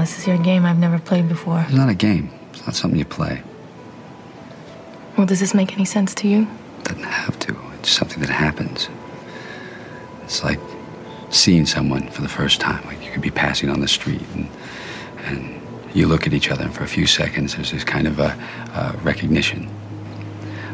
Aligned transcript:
This 0.00 0.18
is 0.18 0.26
your 0.26 0.38
game 0.38 0.64
I've 0.64 0.78
never 0.78 0.98
played 0.98 1.28
before. 1.28 1.60
It's 1.60 1.74
not 1.74 1.90
a 1.90 1.94
game. 1.94 2.30
It's 2.52 2.64
not 2.66 2.74
something 2.74 2.98
you 2.98 3.04
play. 3.04 3.42
Well, 5.16 5.26
does 5.26 5.40
this 5.40 5.52
make 5.52 5.74
any 5.74 5.84
sense 5.84 6.14
to 6.16 6.28
you? 6.28 6.48
It 6.78 6.84
doesn't 6.84 7.02
have 7.02 7.38
to. 7.40 7.56
It's 7.78 7.90
something 7.90 8.20
that 8.20 8.30
happens. 8.30 8.88
It's 10.24 10.42
like 10.42 10.58
seeing 11.28 11.66
someone 11.66 12.08
for 12.08 12.22
the 12.22 12.28
first 12.28 12.60
time. 12.60 12.84
Like 12.86 13.04
you 13.04 13.10
could 13.10 13.20
be 13.20 13.30
passing 13.30 13.68
on 13.68 13.80
the 13.80 13.88
street 13.88 14.22
and 14.34 14.48
and 15.24 15.60
you 15.94 16.06
look 16.06 16.26
at 16.26 16.32
each 16.32 16.50
other 16.50 16.64
and 16.64 16.74
for 16.74 16.84
a 16.84 16.88
few 16.88 17.06
seconds 17.06 17.54
there's 17.54 17.72
this 17.72 17.84
kind 17.84 18.06
of 18.06 18.18
a, 18.18 18.30
a 18.74 18.96
recognition. 19.02 19.68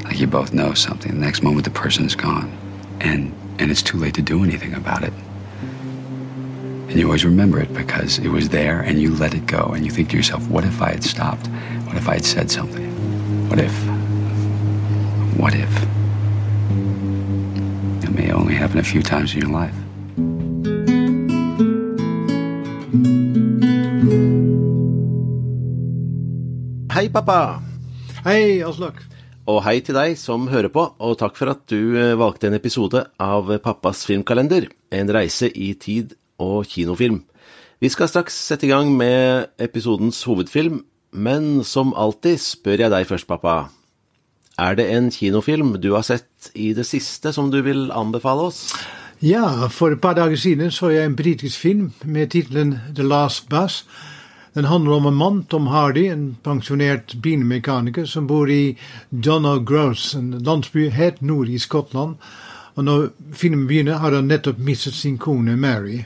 Like 0.04 0.20
you 0.20 0.28
both 0.28 0.52
know 0.52 0.74
something. 0.74 1.12
The 1.12 1.18
next 1.18 1.42
moment 1.42 1.64
the 1.64 1.70
person 1.70 2.04
is 2.04 2.14
gone. 2.14 2.56
And 3.00 3.34
and 3.58 3.70
it's 3.70 3.82
too 3.82 3.96
late 3.98 4.14
to 4.14 4.22
do 4.22 4.44
anything 4.44 4.74
about 4.74 5.02
it. 5.02 5.12
And 6.96 7.02
you 7.02 7.08
always 7.08 7.26
remember 7.26 7.60
it 7.60 7.74
because 7.74 8.18
it 8.18 8.28
was 8.28 8.48
there 8.48 8.80
and 8.80 8.98
you 8.98 9.14
let 9.14 9.34
it 9.34 9.44
go 9.44 9.72
and 9.74 9.84
you 9.84 9.90
think 9.90 10.08
to 10.08 10.16
yourself, 10.16 10.48
what 10.48 10.64
if 10.64 10.80
I 10.80 10.92
had 10.92 11.04
stopped? 11.04 11.46
What 11.84 11.94
if 11.94 12.08
I 12.08 12.14
had 12.14 12.24
said 12.24 12.50
something? 12.50 12.88
What 13.50 13.58
if? 13.60 13.74
What 15.36 15.52
if? 15.52 15.68
It 18.02 18.12
may 18.16 18.32
only 18.32 18.54
happen 18.54 18.78
a 18.78 18.82
few 18.82 19.02
times 19.02 19.34
in 19.34 19.42
your 19.42 19.50
life. 19.50 19.76
Hei, 26.96 27.08
pappa. 27.12 27.60
Hei, 28.24 28.64
Aslak. 28.64 29.04
Og 29.44 29.60
hei 29.68 29.82
til 29.84 30.00
deg 30.00 30.16
som 30.16 30.48
hører 30.48 30.72
på, 30.72 30.94
og 30.96 31.18
takk 31.20 31.36
for 31.36 31.52
at 31.52 31.68
du 31.68 31.92
eh, 31.92 32.16
valgte 32.16 32.48
en 32.48 32.56
episode 32.56 33.04
av 33.20 33.52
Pappas 33.60 34.06
filmkalender, 34.08 34.72
en 34.96 35.12
reise 35.12 35.52
i 35.52 35.74
tid 35.76 36.16
og 36.42 36.66
kinofilm. 36.70 37.22
Vi 37.80 37.90
skal 37.92 38.08
straks 38.08 38.36
sette 38.48 38.66
i 38.66 38.70
gang 38.72 38.92
med 38.96 39.50
episodens 39.60 40.22
hovedfilm, 40.24 40.84
men 41.12 41.64
som 41.64 41.94
alltid 41.96 42.40
spør 42.40 42.86
jeg 42.86 42.92
deg 42.92 43.08
først, 43.08 43.28
pappa. 43.28 43.68
Er 44.58 44.76
det 44.76 44.88
en 44.88 45.10
kinofilm 45.12 45.74
du 45.80 45.92
har 45.92 46.04
sett 46.06 46.50
i 46.54 46.72
det 46.72 46.86
siste 46.88 47.32
som 47.36 47.50
du 47.52 47.60
vil 47.64 47.90
anbefale 47.92 48.48
oss? 48.48 48.62
Ja, 49.20 49.68
for 49.68 49.92
et 49.92 50.00
par 50.00 50.16
dager 50.16 50.36
siden 50.36 50.70
så 50.72 50.88
jeg 50.92 51.04
en 51.04 51.16
britisk 51.16 51.60
film 51.60 51.92
med 52.04 52.32
tittelen 52.32 52.78
The 52.96 53.04
Last 53.04 53.48
Bus. 53.48 53.84
Den 54.56 54.64
handler 54.64 54.92
om 54.96 55.06
en 55.06 55.14
mann, 55.14 55.44
Tom 55.44 55.66
Hardy, 55.66 56.06
en 56.08 56.36
pensjonert 56.44 57.18
bilmekaniker 57.22 58.06
som 58.08 58.26
bor 58.26 58.48
i 58.48 58.78
Donald 59.10 59.66
Gross, 59.68 60.14
en 60.14 60.30
landsby 60.40 60.88
helt 60.88 61.20
nord 61.22 61.48
i 61.48 61.58
Skottland. 61.58 62.16
Og 62.76 62.84
når 62.84 63.06
filmen 63.32 63.66
begynner, 63.66 64.00
har 64.02 64.12
han 64.12 64.28
nettopp 64.28 64.58
mistet 64.60 64.94
sin 64.94 65.18
kone 65.18 65.56
Mary. 65.56 66.02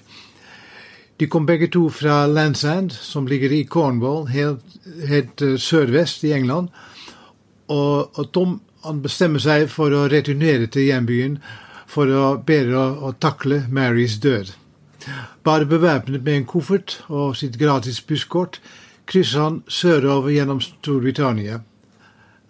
De 1.20 1.26
kom 1.28 1.46
begge 1.46 1.68
to 1.68 1.88
fra 1.92 2.26
Landsand, 2.26 2.92
som 2.92 3.26
ligger 3.26 3.52
i 3.52 3.64
Cornwall, 3.64 4.28
helt, 4.30 4.62
helt 5.08 5.42
uh, 5.42 5.56
sørvest 5.58 6.24
i 6.24 6.32
England. 6.32 6.70
Og, 7.68 8.18
og 8.18 8.30
Tom 8.32 8.60
bestemmer 9.02 9.42
seg 9.42 9.66
for 9.68 9.92
å 9.92 10.06
returnere 10.08 10.70
til 10.72 10.88
hjembyen 10.88 11.36
for 11.91 12.08
å 12.08 12.38
bedre 12.46 12.78
å, 12.78 13.10
å 13.10 13.12
takle 13.20 13.64
Marys 13.68 14.16
død. 14.22 14.54
Bare 15.44 15.68
bevæpnet 15.68 16.22
med 16.22 16.38
en 16.38 16.46
koffert 16.48 17.00
og 17.08 17.36
sitt 17.36 17.58
gratis 17.60 18.00
busskort 18.00 18.60
krysser 19.10 19.42
han 19.42 19.60
sørover 19.68 20.32
gjennom 20.32 20.60
Storbritannia. 20.62 21.60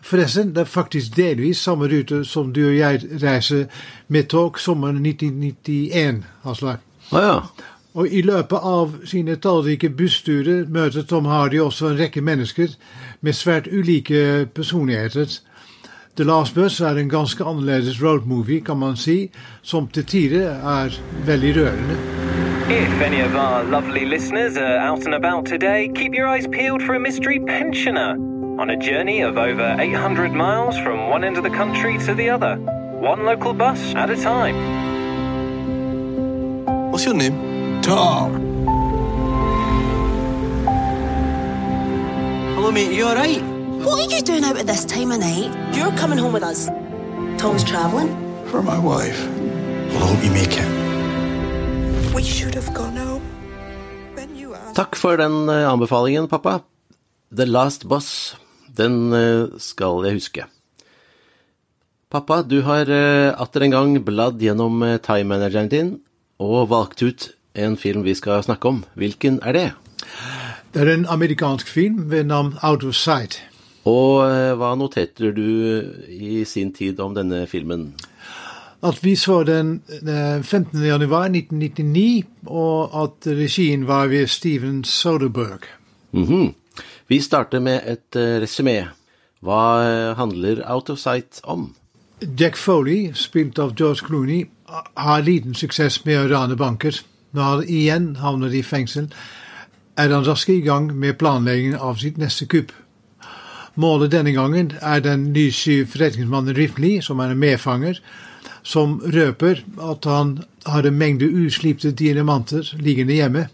Forresten, 0.02 0.54
det 0.54 0.64
er 0.64 0.64
faktisk 0.64 1.16
delvis 1.16 1.58
samme 1.58 1.88
rute 1.88 2.24
som 2.24 2.52
du 2.52 2.62
og 2.68 2.76
jeg 2.76 3.02
reiser 3.22 3.66
med 4.08 4.30
tog 4.32 4.58
sommeren 4.58 5.02
1991. 5.06 6.24
Aslak. 6.44 6.80
Ah, 7.12 7.22
ja. 7.22 7.66
Og 7.94 8.06
i 8.08 8.22
løpet 8.22 8.62
av 8.62 8.94
sine 9.10 9.34
tallrike 9.42 9.90
bussturer 9.90 10.68
møter 10.70 11.02
Tom 11.02 11.26
Hardy 11.26 11.58
også 11.60 11.90
en 11.90 11.98
rekke 11.98 12.22
mennesker 12.22 12.76
med 13.20 13.34
svært 13.34 13.66
ulike 13.66 14.46
personligheter. 14.54 15.26
The 16.16 16.24
Last 16.24 16.54
Bus 16.54 16.80
er 16.80 16.98
en 16.98 17.10
ganske 17.10 17.44
annerledes 17.44 18.02
roadmovie, 18.02 18.60
kan 18.60 18.78
man 18.78 18.96
si, 18.96 19.30
som 19.62 19.88
til 19.88 20.04
tider 20.04 20.54
er 20.54 20.94
veldig 21.26 21.54
rørende. 21.56 21.98
If 22.70 23.02
any 23.02 23.22
of 23.22 23.34
our 23.34 23.64
lovely 23.64 24.04
listeners 24.04 24.56
are 24.56 24.78
out 24.78 25.06
and 25.06 25.14
about 25.14 25.46
today, 25.46 25.88
keep 25.94 26.14
your 26.14 26.28
eyes 26.28 26.46
peeled 26.46 26.82
for 26.82 26.94
a 26.94 27.00
mystery 27.00 27.40
pensioner 27.40 28.29
on 28.60 28.68
a 28.68 28.76
journey 28.76 29.22
of 29.22 29.38
over 29.38 29.74
800 29.78 30.32
miles 30.32 30.76
from 30.80 31.08
one 31.08 31.24
end 31.24 31.38
of 31.38 31.42
the 31.42 31.48
country 31.48 31.96
to 31.96 32.12
the 32.12 32.28
other, 32.28 32.56
one 33.00 33.24
local 33.24 33.54
bus 33.54 33.94
at 33.94 34.10
a 34.10 34.16
time. 34.16 34.54
What's 36.92 37.06
your 37.06 37.14
name? 37.14 37.80
Tom. 37.80 38.34
Hello, 42.54 42.70
mate. 42.70 42.92
You 42.92 43.06
all 43.06 43.14
right? 43.14 43.40
What 43.80 43.98
are 43.98 44.14
you 44.14 44.20
doing 44.20 44.44
out 44.44 44.58
at 44.58 44.66
this 44.66 44.84
time 44.84 45.10
of 45.10 45.20
night? 45.20 45.48
You're 45.74 45.96
coming 45.96 46.18
home 46.18 46.34
with 46.34 46.42
us. 46.42 46.68
Tom's 47.40 47.64
travelling. 47.64 48.10
For 48.48 48.62
my 48.62 48.78
wife. 48.78 49.26
Well, 49.26 50.02
I 50.02 50.06
hope 50.06 50.22
you 50.22 50.30
make 50.32 50.52
it. 50.52 52.14
We 52.14 52.22
should 52.22 52.54
have 52.54 52.74
gone 52.74 52.96
home. 52.96 53.22
When 54.12 54.36
you 54.36 54.54
asked. 54.54 54.76
Takk 54.76 54.96
for 54.96 55.16
den 55.16 55.48
eh, 55.48 55.64
anbefalingen, 55.64 56.28
pappa. 56.28 56.62
The 57.32 57.46
Last 57.46 57.88
Boss. 57.88 58.36
Den 58.76 59.12
eh, 59.16 59.58
skal 59.58 60.04
jeg 60.06 60.20
huske. 60.20 60.46
Pappa, 62.10 62.42
du 62.42 62.60
har 62.66 62.90
eh, 62.90 63.30
atter 63.34 63.66
en 63.66 63.74
gang 63.74 63.98
bladd 64.04 64.42
gjennom 64.42 64.82
eh, 64.82 64.98
time-manageren 65.02 65.70
din 65.70 65.92
og 66.40 66.70
valgt 66.72 67.02
ut 67.02 67.30
en 67.54 67.76
film 67.76 68.04
vi 68.06 68.14
skal 68.14 68.42
snakke 68.46 68.68
om. 68.68 68.84
Hvilken 68.98 69.40
er 69.42 69.56
det? 69.56 69.68
Det 70.74 70.84
er 70.84 70.92
en 70.94 71.06
amerikansk 71.10 71.68
film 71.68 72.10
ved 72.10 72.30
navn 72.30 72.54
Out 72.62 72.84
of 72.86 72.94
Sight. 72.94 73.42
Og 73.88 74.22
hva 74.60 74.74
noterte 74.76 75.32
du 75.32 75.48
i 76.12 76.44
sin 76.44 76.72
tid 76.76 77.00
om 77.00 77.14
denne 77.16 77.46
filmen? 77.48 77.90
At 78.82 79.04
vi 79.04 79.14
så 79.16 79.42
den 79.44 79.82
eh, 79.88 80.42
15. 80.42 80.84
januar 80.84 81.28
1999, 81.28 82.24
og 82.46 83.02
at 83.02 83.26
regien 83.26 83.86
var 83.86 84.06
ved 84.06 84.26
Steven 84.26 84.84
Soderberg. 84.84 85.68
Mhm. 86.12 86.54
Vi 87.10 87.20
starter 87.20 87.60
med 87.60 87.82
et 87.86 88.16
uh, 88.16 88.38
resymé. 88.42 88.78
Hva 89.40 89.60
eh, 89.80 90.16
handler 90.18 90.60
Out 90.68 90.90
of 90.92 90.98
Sight 91.00 91.40
om? 91.48 91.70
Jack 92.20 92.58
Foley, 92.60 93.14
spilt 93.16 93.58
av 93.58 93.72
George 93.72 94.04
Clooney, 94.04 94.44
har 94.94 95.22
liten 95.24 95.56
suksess 95.56 96.02
med 96.04 96.20
å 96.20 96.26
rane 96.28 96.58
banker. 96.60 96.98
Når 97.32 97.46
han 97.46 97.62
igjen 97.64 98.08
havner 98.20 98.52
i 98.52 98.60
fengsel, 98.60 99.08
er 99.96 100.12
han 100.12 100.26
raskt 100.26 100.52
i 100.52 100.60
gang 100.66 100.90
med 100.92 101.16
planleggingen 101.18 101.80
av 101.80 101.96
sitt 102.02 102.20
neste 102.20 102.44
kupp. 102.52 102.74
Målet 103.80 104.12
denne 104.12 104.34
gangen 104.36 104.74
er 104.82 105.00
den 105.00 105.30
nysky 105.32 105.86
forretningsmannen 105.88 106.56
Ripley, 106.58 107.00
som 107.00 107.22
er 107.24 107.32
en 107.32 107.40
medfanger, 107.40 108.00
som 108.62 108.98
røper 109.00 109.62
at 109.80 110.04
han 110.04 110.40
har 110.68 110.84
en 110.84 110.98
mengde 111.00 111.30
uslipte 111.32 111.94
diamanter 111.96 112.74
liggende 112.76 113.16
hjemme. 113.16 113.46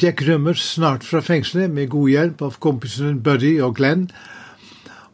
Jack 0.00 0.22
rømmer 0.28 0.52
snart 0.52 1.04
fra 1.04 1.20
fengselet 1.20 1.70
med 1.70 1.90
god 1.92 2.08
hjelp 2.08 2.42
av 2.42 2.54
kompisene 2.64 3.20
Buddy 3.20 3.58
og 3.60 3.74
Glenn, 3.76 4.06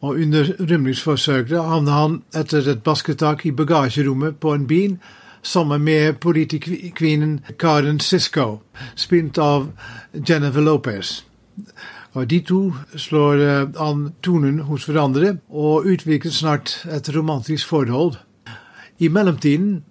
og 0.00 0.20
under 0.22 0.52
rømningsforsøket 0.60 1.58
havner 1.58 1.96
han 1.96 2.14
etter 2.38 2.68
et 2.70 2.84
basketak 2.86 3.42
i 3.46 3.50
bagasjerommet 3.50 4.38
på 4.38 4.52
en 4.54 4.68
bil 4.70 4.94
sammen 5.42 5.82
med 5.82 6.20
politikvinnen 6.22 7.40
Karen 7.58 7.98
Sisko, 8.00 8.60
spilt 8.94 9.38
av 9.42 9.66
Jennifer 10.14 10.62
Lopez. 10.62 11.24
Og 12.14 12.30
De 12.30 12.38
to 12.40 12.60
slår 12.94 13.42
eh, 13.42 13.66
an 13.82 14.12
tonen 14.22 14.62
hos 14.70 14.86
hverandre 14.86 15.36
og 15.50 15.86
utvikler 15.90 16.32
snart 16.32 16.86
et 16.86 17.10
romantisk 17.16 17.66
forhold. 17.66 18.16
I 18.98 19.08
mellomtiden 19.08 19.82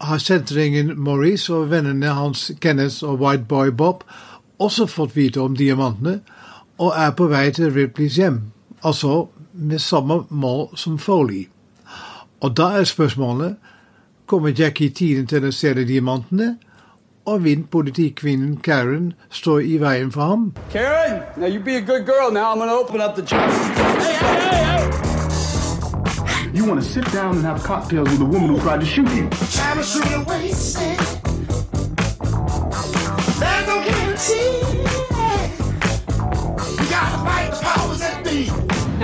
har 0.00 0.18
sentringen 0.18 0.92
Maurice 0.96 1.54
og 1.54 1.70
vennene 1.70 2.14
hans 2.16 2.50
Kenneth 2.60 3.04
og 3.04 3.20
White 3.20 3.44
Boy 3.48 3.68
Bob 3.68 4.04
også 4.58 4.86
fått 4.86 5.16
vite 5.16 5.40
om 5.40 5.56
diamantene 5.56 6.20
og 6.80 6.94
er 6.96 7.10
på 7.16 7.26
vei 7.28 7.50
til 7.52 7.72
Ripleys 7.72 8.16
hjem, 8.16 8.40
altså 8.84 9.26
med 9.52 9.78
samme 9.78 10.22
mål 10.30 10.70
som 10.76 10.98
Foley. 10.98 11.48
Og 12.40 12.56
da 12.56 12.70
er 12.80 12.84
spørsmålet 12.84 13.56
kommer 14.26 14.52
Jack 14.58 14.80
i 14.80 14.88
tiden 14.88 15.26
til 15.26 15.44
å 15.44 15.52
se 15.52 15.74
diamantene, 15.74 16.54
og 17.26 17.44
vil 17.44 17.64
politikvinnen 17.70 18.56
Karen 18.64 19.12
stå 19.30 19.58
i 19.58 19.76
veien 19.82 20.12
for 20.14 20.22
ham? 20.22 20.46
Karen, 20.72 21.20
now 21.36 21.46
you 21.46 21.60
be 21.60 21.76
a 21.76 21.80
good 21.80 22.06
girl. 22.06 22.32
Now 22.32 22.52
I'm 22.52 22.58
jeg 22.58 22.70
åpne 22.70 22.80
open 22.80 23.00
up 23.00 23.16
the 23.16 23.26
chest. 23.26 23.76
Hey, 23.76 23.84
hey, 23.84 24.50
hey, 24.50 24.64
hey! 24.64 24.69
You 26.52 26.64
want 26.64 26.82
to 26.82 26.86
sit 26.86 27.04
down 27.12 27.36
and 27.36 27.44
have 27.44 27.62
cocktails 27.62 28.10
with 28.10 28.20
a 28.20 28.24
woman 28.24 28.48
who 28.48 28.60
tried 28.60 28.80
to 28.80 28.86
shoot 28.86 29.08
you. 29.12 29.28
Time 29.28 29.78
is 29.78 29.94
really 29.96 30.24
wasted. 30.24 30.98
There's 33.38 33.66
no 33.68 33.84
guarantee. 33.84 34.58
You 36.82 36.90
gotta 36.90 37.18
fight 37.24 37.50
the 37.52 37.60
powers 37.62 38.00
that 38.00 38.22
be. 38.24 38.50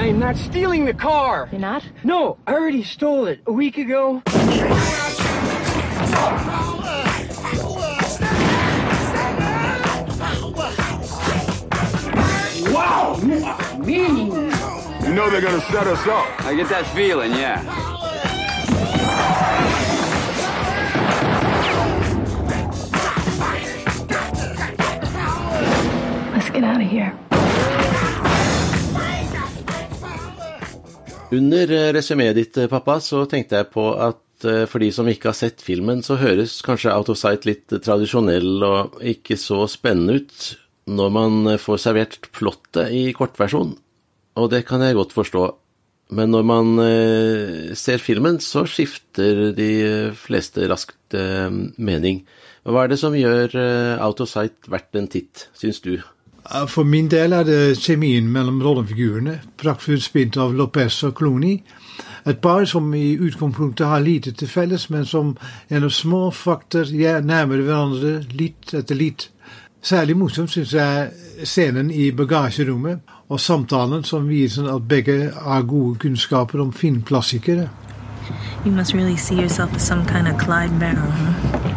I'm 0.00 0.18
not 0.18 0.36
stealing 0.36 0.86
the 0.86 0.94
car. 0.94 1.48
You're 1.52 1.60
not? 1.60 1.84
No, 2.02 2.36
I 2.48 2.52
already 2.54 2.82
stole 2.82 3.26
it 3.26 3.40
a 3.46 3.52
week 3.52 3.78
ago. 3.78 4.22
Know 15.26 15.32
they're 15.32 15.50
gonna 15.50 15.60
set 15.60 15.86
us 15.86 16.06
up. 16.06 16.46
I 16.46 16.54
get 16.54 16.68
that 16.68 16.86
feeling, 16.94 17.32
yeah. 17.32 17.62
Let's 26.34 26.50
get 26.50 26.64
out 26.64 26.80
of 26.80 26.88
here. 26.88 27.12
Under 31.32 31.72
eh, 31.72 31.92
resumeet 31.92 32.34
ditt, 32.34 32.56
eh, 32.56 32.68
pappa, 32.68 33.00
så 33.00 33.24
tenkte 33.26 33.58
jeg 33.58 33.70
på 33.72 33.88
at 33.98 34.46
eh, 34.46 34.66
for 34.70 34.78
de 34.78 34.92
som 34.94 35.08
ikke 35.10 35.32
har 35.32 35.38
sett 35.38 35.64
filmen, 35.64 36.04
så 36.06 36.20
høres 36.20 36.60
kanskje 36.62 36.94
Out 36.94 37.10
of 37.10 37.18
Sight 37.18 37.48
litt 37.48 37.66
tradisjonell 37.72 38.62
og 38.62 39.02
ikke 39.02 39.38
så 39.40 39.64
spennende 39.70 40.20
ut 40.20 40.52
når 40.86 41.10
man 41.10 41.56
får 41.58 41.82
servert 41.82 42.28
plottet 42.30 42.94
i 42.94 43.08
kortversjon, 43.16 43.74
og 44.36 44.50
det 44.52 44.64
kan 44.68 44.84
jeg 44.84 44.98
godt 44.98 45.14
forstå. 45.16 45.46
Men 46.14 46.30
når 46.30 46.44
man 46.46 46.78
eh, 46.78 47.74
ser 47.74 47.98
filmen, 47.98 48.38
så 48.40 48.62
skifter 48.70 49.50
de 49.56 49.70
fleste 50.14 50.68
raskt 50.70 51.16
eh, 51.18 51.50
mening. 51.82 52.22
Hva 52.66 52.84
er 52.84 52.92
det 52.92 53.00
som 53.00 53.14
gjør 53.14 53.56
eh, 53.58 54.04
Out 54.04 54.22
of 54.22 54.30
Sight 54.30 54.70
verdt 54.70 54.98
en 54.98 55.10
titt, 55.10 55.48
syns 55.58 55.82
du? 55.82 55.96
For 56.70 56.86
min 56.86 57.08
del 57.10 57.34
er 57.34 57.42
det 57.42 57.78
kjemien 57.82 58.28
mellom 58.30 58.60
rollefigurene, 58.62 59.40
praktfullt 59.58 60.04
spilt 60.04 60.38
av 60.38 60.54
Lopez 60.54 61.00
og 61.08 61.16
Clooney. 61.18 61.58
Et 62.26 62.38
par 62.42 62.62
som 62.70 62.86
i 62.94 63.16
utgangspunktet 63.18 63.86
har 63.86 64.02
lite 64.02 64.30
til 64.34 64.50
felles, 64.50 64.86
men 64.90 65.06
som 65.06 65.34
gjennom 65.70 65.90
små 65.90 66.22
fakter 66.30 66.90
ja, 66.94 67.18
nærmer 67.18 67.64
hverandre 67.66 68.20
litt 68.38 68.74
etter 68.74 68.98
litt. 68.98 69.28
Særlig 69.82 70.16
morsomt 70.18 70.50
syns 70.50 70.74
jeg 70.74 71.46
scenen 71.46 71.90
i 71.94 72.12
bagasjerommet, 72.14 73.02
og 73.28 73.40
samtalen 73.40 74.04
som 74.04 74.28
viser 74.28 74.68
at 74.74 74.88
begge 74.88 75.30
har 75.42 75.62
gode 75.62 75.98
kunnskaper 75.98 76.60
om 76.62 76.72
filmklassikere. 76.72 77.68
You 78.66 78.72
must 78.72 78.94
really 78.94 79.16
see 79.16 79.36
yourself 79.40 79.74
as 79.74 79.82
some 79.82 80.04
kind 80.06 80.28
of 80.28 80.38
Clyde 80.40 80.78
Barrow, 80.80 81.10
huh? 81.10 81.72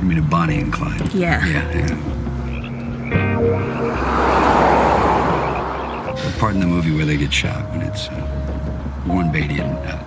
You 0.00 0.04
mean 0.08 0.18
a 0.18 0.22
Bonnie 0.22 0.60
and 0.60 0.72
Clyde? 0.72 1.12
Yeah. 1.14 1.44
Yeah, 1.46 1.76
yeah. 1.76 1.94
The 6.14 6.30
part 6.38 6.54
in 6.54 6.60
the 6.60 6.66
movie 6.66 6.94
where 6.96 7.04
they 7.06 7.16
get 7.16 7.32
shot 7.32 7.68
when 7.70 7.82
it's 7.82 8.08
uh, 8.08 9.02
Warren 9.06 9.32
Beatty 9.32 9.58
and 9.58 9.72
uh, 9.86 9.98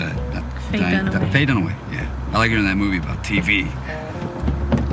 uh, 0.00 0.04
uh, 0.34 0.42
Faye 0.70 0.78
Diane- 0.78 1.06
Dunaway. 1.06 1.32
Faye 1.32 1.46
Dunaway, 1.46 1.74
yeah. 1.92 2.30
I 2.32 2.38
like 2.38 2.50
her 2.50 2.58
in 2.58 2.64
that 2.64 2.76
movie 2.76 2.98
about 2.98 3.24
TV. 3.24 3.64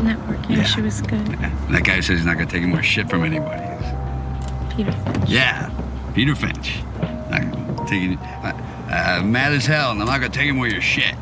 Network, 0.04 0.35
yeah, 0.50 0.64
she 0.64 0.82
was 0.82 1.02
good. 1.02 1.26
That 1.26 1.84
guy 1.84 2.00
says 2.02 2.20
he's 2.20 2.26
not 2.26 2.38
to 2.38 2.46
take 2.46 2.64
any 2.64 2.72
more 2.72 2.84
shit 2.84 3.10
from 3.10 3.24
anybody. 3.24 3.64
Peter 4.76 4.92
Finch. 4.92 5.30
Yeah, 5.30 5.70
Peter 6.14 6.36
Finch. 6.36 6.80
Not 7.30 7.42
gonna 7.52 7.92
any, 7.92 8.18
uh, 8.18 8.54
uh, 8.92 9.22
mad 9.24 9.54
as 9.54 9.66
hell, 9.66 9.92
and 9.92 10.02
I'm 10.02 10.08
not 10.08 10.20
going 10.20 10.32
to 10.32 10.38
take 10.38 10.48
any 10.48 10.56
more 10.58 10.68
of 10.68 10.72
your 10.72 10.82
shit. 10.82 11.16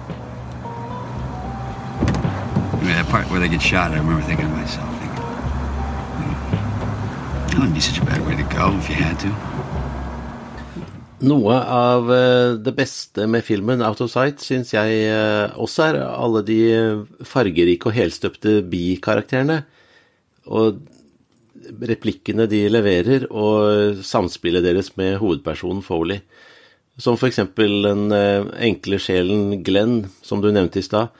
I 2.73 2.77
mean, 2.77 2.87
that 2.87 3.05
part 3.07 3.29
where 3.29 3.39
they 3.39 3.47
get 3.47 3.61
shot, 3.61 3.91
I 3.91 3.97
remember 3.97 4.21
thinking 4.25 4.47
to 4.47 4.53
myself, 4.53 4.89
thinking, 4.99 5.17
"Hmm, 5.17 7.45
that 7.47 7.53
wouldn't 7.55 7.73
be 7.73 7.79
such 7.79 7.99
a 7.99 8.05
bad 8.05 8.25
way 8.25 8.35
to 8.35 8.43
go 8.43 8.75
if 8.77 8.89
you 8.89 8.95
had 8.95 9.19
to. 9.21 9.52
Noe 11.23 11.55
av 11.71 12.09
eh, 12.11 12.53
det 12.59 12.73
beste 12.75 13.23
med 13.31 13.45
filmen 13.47 13.83
Out 13.85 14.01
of 14.03 14.09
Sight 14.11 14.41
syns 14.43 14.73
jeg 14.73 15.05
eh, 15.07 15.53
også 15.55 15.85
er 15.85 15.99
alle 16.03 16.41
de 16.43 16.57
fargerike 17.23 17.87
og 17.87 17.95
helstøpte 17.95 18.57
bikarakterene. 18.67 19.61
Og 20.51 20.81
replikkene 21.87 22.43
de 22.51 22.65
leverer, 22.67 23.29
og 23.31 24.03
samspillet 24.03 24.65
deres 24.65 24.91
med 24.99 25.15
hovedpersonen 25.21 25.79
Foley. 25.85 26.19
Som 26.99 27.15
for 27.15 27.31
eksempel 27.31 27.87
den 27.87 28.11
eh, 28.11 28.43
enkle 28.67 28.99
sjelen 28.99 29.61
Glenn, 29.63 30.01
som 30.19 30.43
du 30.43 30.51
nevnte 30.51 30.83
i 30.83 30.85
stad, 30.85 31.15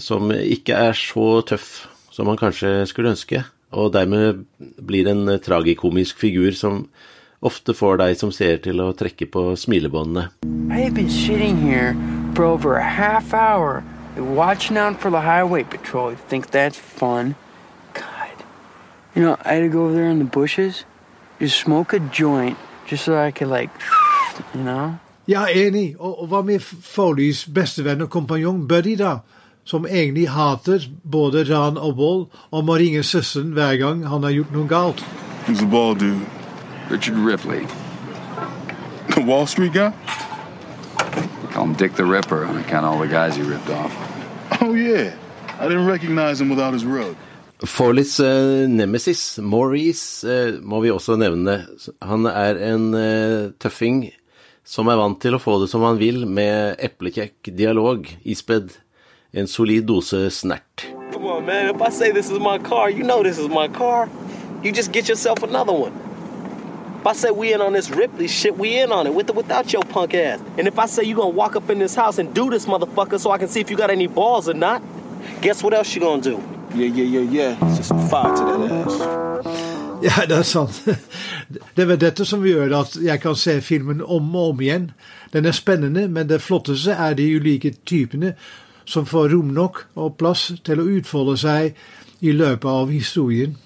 som 0.00 0.32
ikke 0.32 0.80
er 0.88 0.96
så 0.96 1.42
tøff 1.44 1.74
som 2.12 2.30
man 2.30 2.40
kanskje 2.40 2.86
skulle 2.88 3.12
ønske, 3.12 3.44
og 3.76 3.92
dermed 3.92 4.46
blir 4.80 5.12
en 5.12 5.36
tragikomisk 5.44 6.24
figur 6.24 6.56
som 6.56 6.86
ofte 7.42 7.74
får 7.74 7.98
deg 8.00 8.18
som 8.18 8.32
ser 8.32 8.60
til 8.64 8.80
å 8.80 8.92
trekke 8.96 9.26
på 9.26 9.44
smilebåndene. 9.58 10.28
Jeg 10.70 10.84
have 10.84 10.94
been 10.94 11.10
sitting 11.10 11.58
here 11.58 11.94
for 12.34 12.44
over 12.44 12.76
a 12.76 12.88
half 12.88 13.34
hour 13.34 13.82
watching 14.16 14.76
out 14.76 15.00
for 15.00 15.10
the 15.10 15.20
highway 15.20 15.64
patrol. 15.64 16.10
You 16.10 16.18
think 16.28 16.50
that's 16.50 16.78
fun? 16.78 17.34
God. 17.94 18.44
You 19.14 19.22
know, 19.22 19.36
I 19.44 19.54
had 19.54 19.60
to 19.60 19.68
go 19.68 19.84
over 19.84 19.94
there 19.94 20.10
in 20.10 20.18
the 20.18 20.24
bushes, 20.24 20.84
just 21.40 21.58
smoke 21.58 21.92
a 21.92 22.00
joint, 22.00 22.56
just 22.86 23.04
so 23.04 23.16
I 23.16 23.30
could, 23.30 23.48
like, 23.48 23.70
you 24.54 24.62
know? 24.62 24.98
Ja, 25.26 25.46
enig. 25.46 25.96
Og, 25.98 26.22
og 26.22 26.28
hva 26.28 26.42
med 26.42 26.60
Foleys 26.60 27.44
bestevenn 27.46 28.02
og 28.02 28.10
kompanjong 28.10 28.66
Buddy, 28.68 28.96
da? 28.98 29.20
Som 29.64 29.86
egentlig 29.86 30.26
hater 30.34 30.88
både 31.04 31.44
ran 31.46 31.78
og 31.78 31.96
vold, 31.96 32.26
og 32.50 32.64
må 32.66 32.76
ringe 32.82 33.04
søsteren 33.06 33.54
hver 33.54 33.78
gang 33.78 34.06
han 34.10 34.26
har 34.26 34.34
gjort 34.34 34.54
noe 34.56 34.68
galt. 34.68 35.04
Who's 35.46 35.62
the 35.62 35.66
ball 35.66 35.94
dude? 35.94 36.41
Richard 36.92 37.16
Ripley. 37.16 37.66
The 39.14 39.22
Wall 39.22 39.46
Street 39.46 39.72
guy? 39.72 39.94
We 41.40 41.48
call 41.48 41.64
him 41.64 41.72
Dick 41.72 41.94
the 41.94 42.04
Ripper 42.04 42.44
on 42.44 42.58
account 42.58 42.84
of 42.84 42.92
all 42.92 42.98
the 42.98 43.08
guys 43.08 43.34
he 43.34 43.42
ripped 43.42 43.70
off. 43.70 43.92
Oh, 44.60 44.74
yeah. 44.74 45.16
I 45.58 45.68
didn't 45.68 45.86
recognize 45.86 46.38
him 46.38 46.50
without 46.50 46.74
his 46.74 46.84
rug. 46.84 47.16
Folleys 47.64 48.20
uh, 48.20 48.68
nemesis, 48.68 49.38
Maurice, 49.38 50.24
uh, 50.24 50.60
må 50.60 50.82
vi 50.82 50.90
også 50.90 51.16
nevne. 51.16 51.62
Han 52.02 52.26
er 52.26 52.60
en 52.74 52.92
uh, 52.92 53.50
tøffing 53.62 54.10
som 54.62 54.90
er 54.92 55.00
vant 55.00 55.16
til 55.22 55.38
å 55.38 55.40
få 55.40 55.62
det 55.62 55.70
som 55.72 55.86
han 55.86 55.96
vil, 55.96 56.26
med 56.26 56.76
eplekjekk 56.76 57.54
dialog 57.56 58.04
ispedd 58.22 58.76
en 59.32 59.48
solid 59.48 59.88
dose 59.88 60.26
snert. 60.34 60.90
Come 61.12 61.24
on, 61.38 61.46
man. 61.46 61.74
If 61.74 61.80
I 61.80 61.90
say 61.90 62.12
this 62.12 62.28
is 62.28 62.38
my 62.38 62.58
car, 62.58 62.90
you 62.90 63.02
know 63.02 63.22
this 63.22 63.38
is 63.38 63.48
my 63.48 63.68
car. 63.68 64.10
You 64.62 64.72
just 64.72 64.92
get 64.92 65.08
yourself 65.08 65.42
another 65.42 65.72
one. 65.72 66.11
If 67.02 67.06
I 67.08 67.14
say 67.14 67.30
we 67.32 67.52
in 67.52 67.60
on 67.60 67.72
this 67.72 67.90
Ripley 67.90 68.28
shit, 68.28 68.56
we 68.56 68.78
in 68.78 68.92
on 68.92 69.08
it 69.08 69.12
with 69.12 69.28
or 69.28 69.32
without 69.32 69.72
your 69.72 69.82
punk 69.82 70.14
ass. 70.14 70.40
And 70.56 70.68
if 70.68 70.78
I 70.78 70.86
say 70.86 71.02
you 71.02 71.16
gonna 71.16 71.30
walk 71.30 71.56
up 71.56 71.68
in 71.68 71.80
this 71.80 71.96
house 71.96 72.16
and 72.16 72.32
do 72.32 72.48
this 72.48 72.66
motherfucker 72.66 73.18
so 73.18 73.32
I 73.32 73.38
can 73.38 73.48
see 73.48 73.58
if 73.58 73.72
you 73.72 73.76
got 73.76 73.90
any 73.90 74.06
balls 74.06 74.48
or 74.48 74.54
not, 74.54 74.80
guess 75.40 75.64
what 75.64 75.74
else 75.74 75.92
you 75.96 76.00
gonna 76.00 76.22
do? 76.22 76.40
Yeah, 76.76 76.86
yeah, 76.86 77.20
yeah, 77.20 77.56
yeah. 77.58 77.74
Just 77.76 77.90
fire 78.08 78.36
to 78.36 78.44
that 78.44 78.86
ass. 78.86 79.68
Ja, 80.02 80.26
det 80.26 80.36
er 80.36 80.42
sant. 80.42 80.82
Det 81.74 81.82
er 81.82 81.86
vel 81.86 81.98
dette 81.98 82.24
som 82.24 82.46
gjør 82.46 82.70
at 82.78 82.94
jeg 83.02 83.20
kan 83.22 83.34
se 83.34 83.60
filmen 83.60 84.00
om 84.02 84.30
og 84.36 84.54
om 84.54 84.62
igjen. 84.62 84.90
Den 85.32 85.46
er 85.46 85.58
spennende, 85.58 86.06
men 86.08 86.28
det 86.28 86.40
flotteste 86.42 86.94
er 86.94 87.14
de 87.18 87.26
ulike 87.34 87.74
typene 87.86 88.36
som 88.86 89.06
får 89.06 89.34
rom 89.34 89.50
nok 89.54 89.84
og 89.94 90.16
plass 90.22 90.52
til 90.62 90.78
å 90.78 90.86
utfolde 90.98 91.36
seg 91.36 91.74
i 92.22 92.30
løpet 92.30 92.70
av 92.70 92.94
historien. 92.94 93.58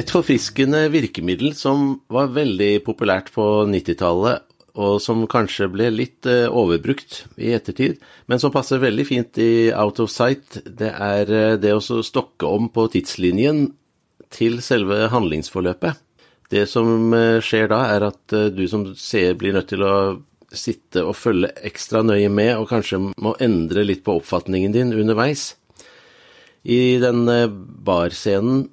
Et 0.00 0.08
forfriskende 0.08 0.86
virkemiddel 0.94 1.50
som 1.58 1.98
var 2.08 2.30
veldig 2.32 2.78
populært 2.86 3.26
på 3.34 3.44
90-tallet, 3.68 4.46
og 4.80 4.94
som 5.02 5.26
kanskje 5.28 5.66
ble 5.68 5.90
litt 5.92 6.28
eh, 6.30 6.46
overbrukt 6.46 7.24
i 7.42 7.50
ettertid, 7.52 7.98
men 8.30 8.40
som 8.40 8.54
passer 8.54 8.80
veldig 8.80 9.04
fint 9.04 9.40
i 9.42 9.68
Out 9.76 10.00
of 10.00 10.12
Sight, 10.12 10.60
det 10.64 10.92
er 10.94 11.34
eh, 11.34 11.58
det 11.60 11.74
å 11.74 11.82
stokke 12.06 12.48
om 12.48 12.70
på 12.72 12.86
tidslinjen 12.94 13.66
til 14.32 14.62
selve 14.64 15.10
handlingsforløpet. 15.12 16.00
Det 16.54 16.64
som 16.70 17.12
eh, 17.12 17.42
skjer 17.44 17.68
da, 17.74 17.82
er 17.90 18.08
at 18.08 18.38
du 18.56 18.64
som 18.70 18.88
seer 18.96 19.36
blir 19.36 19.58
nødt 19.58 19.68
til 19.74 19.84
å 19.84 19.94
sitte 20.48 21.04
og 21.04 21.18
følge 21.18 21.52
ekstra 21.66 22.06
nøye 22.06 22.30
med, 22.32 22.54
og 22.56 22.70
kanskje 22.72 23.02
må 23.10 23.36
endre 23.42 23.84
litt 23.84 24.06
på 24.06 24.16
oppfatningen 24.22 24.72
din 24.78 24.96
underveis. 24.96 25.50
I 26.64 26.96
den 27.02 27.26
barscenen 27.84 28.70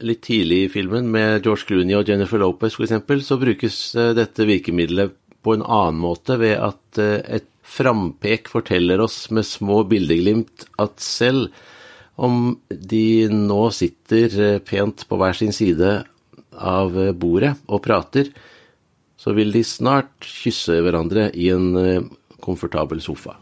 litt 0.00 0.22
tidlig 0.26 0.64
i 0.64 0.70
filmen 0.72 1.10
med 1.12 1.44
George 1.44 1.66
Clooney 1.68 1.96
og 1.98 2.08
Jennifer 2.08 2.40
Lopez 2.42 2.78
f.eks., 2.78 3.26
så 3.26 3.38
brukes 3.40 3.78
eh, 3.98 4.12
dette 4.16 4.46
virkemidlet 4.48 5.14
på 5.42 5.56
en 5.56 5.64
annen 5.66 6.00
måte 6.02 6.38
ved 6.40 6.56
at 6.56 7.00
eh, 7.02 7.20
et 7.38 7.48
frampek 7.62 8.50
forteller 8.52 9.00
oss 9.00 9.26
med 9.32 9.46
små 9.48 9.82
bildeglimt 9.88 10.66
at 10.82 11.00
selv 11.02 11.52
om 12.20 12.56
de 12.68 13.28
nå 13.32 13.62
sitter 13.74 14.38
eh, 14.40 14.60
pent 14.64 15.06
på 15.08 15.20
hver 15.20 15.38
sin 15.38 15.54
side 15.56 15.94
av 16.52 16.98
bordet 17.16 17.54
og 17.64 17.80
prater, 17.86 18.28
så 19.16 19.32
vil 19.32 19.54
de 19.54 19.62
snart 19.64 20.26
kysse 20.26 20.76
hverandre 20.84 21.30
i 21.38 21.48
en 21.54 22.10
komfortabel 22.44 23.00
sofa. 23.00 23.38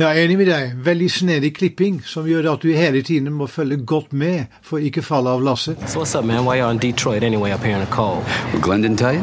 Ja, 0.00 0.14
enig 0.16 0.38
med 0.40 0.46
deg. 0.48 0.70
Veldig 0.80 1.10
snedig 1.12 1.50
klipping 1.58 1.98
som 2.08 2.24
gjør 2.24 2.46
at 2.54 2.62
du 2.64 2.70
hele 2.72 3.02
tiden 3.04 3.34
må 3.36 3.44
følge 3.52 3.76
godt 3.84 4.14
med 4.16 4.48
for 4.64 4.80
ikke 4.80 5.02
falle 5.04 5.28
av 5.28 5.42
lasset. 5.44 5.76
So 5.84 6.00
what's 6.00 6.16
up, 6.16 6.24
man? 6.24 6.46
Why 6.46 6.56
y'all 6.56 6.72
in 6.72 6.78
Detroit 6.80 7.22
anyway 7.22 7.52
up 7.52 7.60
here 7.60 7.76
in 7.76 7.84
the 7.84 7.92
cold? 7.92 8.24
Well, 8.48 8.62
Glenn 8.62 8.80
didn't 8.80 8.96
tell 8.96 9.12
you? 9.12 9.22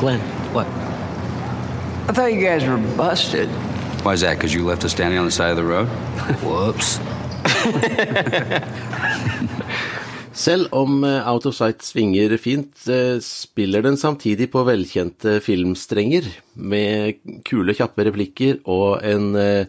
Glenn, 0.00 0.18
what? 0.50 0.66
I 2.08 2.12
thought 2.12 2.32
you 2.32 2.40
guys 2.42 2.66
were 2.66 2.76
busted. 2.96 3.48
Why 4.02 4.14
is 4.14 4.22
that? 4.22 4.34
Because 4.34 4.52
you 4.52 4.66
left 4.66 4.84
us 4.84 4.90
standing 4.90 5.20
on 5.20 5.26
the 5.26 5.30
side 5.30 5.52
of 5.52 5.56
the 5.56 5.64
road? 5.64 5.86
Whoops. 6.42 6.98
Selv 10.32 10.68
om 10.74 11.04
eh, 11.04 11.28
Out 11.28 11.46
of 11.46 11.54
Sight 11.54 11.82
svinger 11.86 12.36
fint, 12.36 12.88
eh, 12.88 13.20
spiller 13.22 13.82
den 13.86 13.96
samtidig 13.96 14.50
på 14.50 14.64
velkjente 14.66 15.38
filmstrenger, 15.44 16.26
med 16.54 17.14
kule, 17.46 17.74
kjappe 17.78 18.04
replikker 18.08 18.58
og 18.66 19.04
en, 19.06 19.36
eh, 19.38 19.66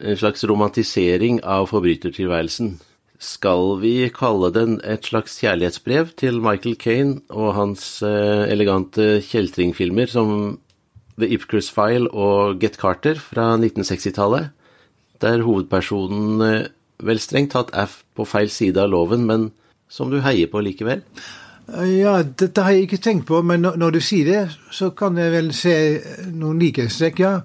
en 0.00 0.18
slags 0.18 0.44
romantisering 0.44 1.40
av 1.44 1.70
forbrytertilværelsen. 1.70 2.76
Skal 3.16 3.78
vi 3.80 3.94
kalle 4.12 4.50
den 4.52 4.76
et 4.84 5.08
slags 5.08 5.38
kjærlighetsbrev 5.40 6.12
til 6.20 6.42
Michael 6.44 6.76
Kane 6.76 7.22
og 7.32 7.54
hans 7.56 8.02
elegante 8.04 9.22
kjeltringfilmer 9.24 10.12
som 10.12 10.58
The 11.16 11.30
Ipcris 11.32 11.70
File 11.72 12.10
og 12.12 12.60
Get 12.60 12.76
Carter 12.76 13.16
fra 13.16 13.54
1960-tallet, 13.56 14.50
der 15.24 15.44
hovedpersonen 15.46 16.68
vel 17.00 17.20
strengt 17.20 17.54
tatt 17.56 17.72
er 17.72 17.88
på 17.88 18.28
feil 18.28 18.52
side 18.52 18.80
av 18.80 18.92
loven, 18.92 19.24
men 19.24 19.50
som 19.88 20.12
du 20.12 20.20
heier 20.20 20.50
på 20.52 20.60
likevel? 20.64 21.00
Ja, 21.66 22.20
dette 22.22 22.62
har 22.62 22.76
jeg 22.76 22.86
ikke 22.86 23.02
tenkt 23.02 23.26
på, 23.26 23.40
men 23.42 23.64
når 23.64 23.96
du 23.96 24.00
sier 24.04 24.28
det, 24.28 24.42
så 24.70 24.92
kan 24.94 25.16
jeg 25.18 25.32
vel 25.32 25.48
se 25.56 25.76
noen 26.30 26.60
likhetstrekk, 26.62 27.24
ja. 27.24 27.40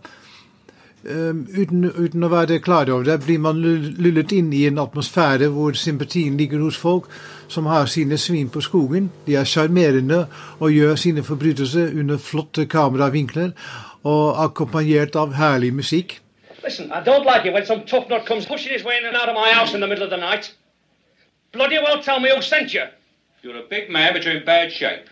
Um, 1.01 1.47
uten, 1.57 1.87
uten, 1.89 2.21
å 2.21 2.29
være 2.29 2.59
klar 2.61 2.89
over 2.93 3.07
det, 3.07 3.15
blir 3.23 3.39
man 3.41 3.57
lullet 3.57 4.33
inn 4.37 4.51
i 4.53 4.67
en 4.69 4.77
atmosfære 4.77 5.47
hvor 5.49 5.73
sympatien 5.73 6.35
ligger 6.37 6.61
hos 6.61 6.77
folk 6.77 7.07
som 7.49 7.65
har 7.65 7.89
sine 7.89 8.19
svin 8.21 8.51
på 8.53 8.61
skogen. 8.61 9.07
De 9.25 9.33
er 9.39 9.49
sjarmerende 9.49 10.27
og 10.59 10.69
gjør 10.69 10.99
sine 11.01 11.23
forbrytelser 11.25 11.97
under 11.97 12.21
flotte 12.21 12.67
kameravinkler 12.69 13.55
og 14.05 14.43
akkompagnert 14.45 15.17
av 15.17 15.33
herlig 15.39 15.73
musikk. 15.73 16.19
Listen, 16.63 16.91
I 16.93 17.01
don't 17.01 17.25
like 17.25 17.47
it 17.49 17.53
when 17.53 17.65
some 17.65 17.81
tough 17.87 18.07
nut 18.07 18.27
comes 18.27 18.45
pushing 18.45 18.71
his 18.71 18.85
way 18.85 18.99
in 18.99 19.05
and 19.05 19.17
out 19.17 19.27
of 19.27 19.33
my 19.33 19.49
house 19.49 19.73
in 19.73 19.81
the 19.81 19.87
middle 19.87 20.03
of 20.03 20.11
the 20.11 20.17
night. 20.17 20.53
Bloody 21.51 21.79
well 21.79 22.03
tell 22.03 22.19
me 22.19 22.29
who 22.29 22.41
sent 22.43 22.75
you. 22.75 22.85
You're 23.41 23.57
a 23.57 23.67
big 23.67 23.89
man, 23.89 24.13
but 24.13 24.23
you're 24.23 24.37
in 24.37 24.45
bad 24.45 24.71
shape. 24.71 25.09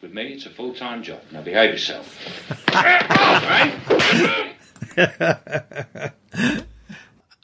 With 0.00 0.14
me, 0.14 0.22
it's 0.34 0.46
a 0.46 0.50
full-time 0.50 1.02
job. 1.02 1.20
Now 1.32 1.42
behave 1.42 1.72
yourself. 1.72 2.06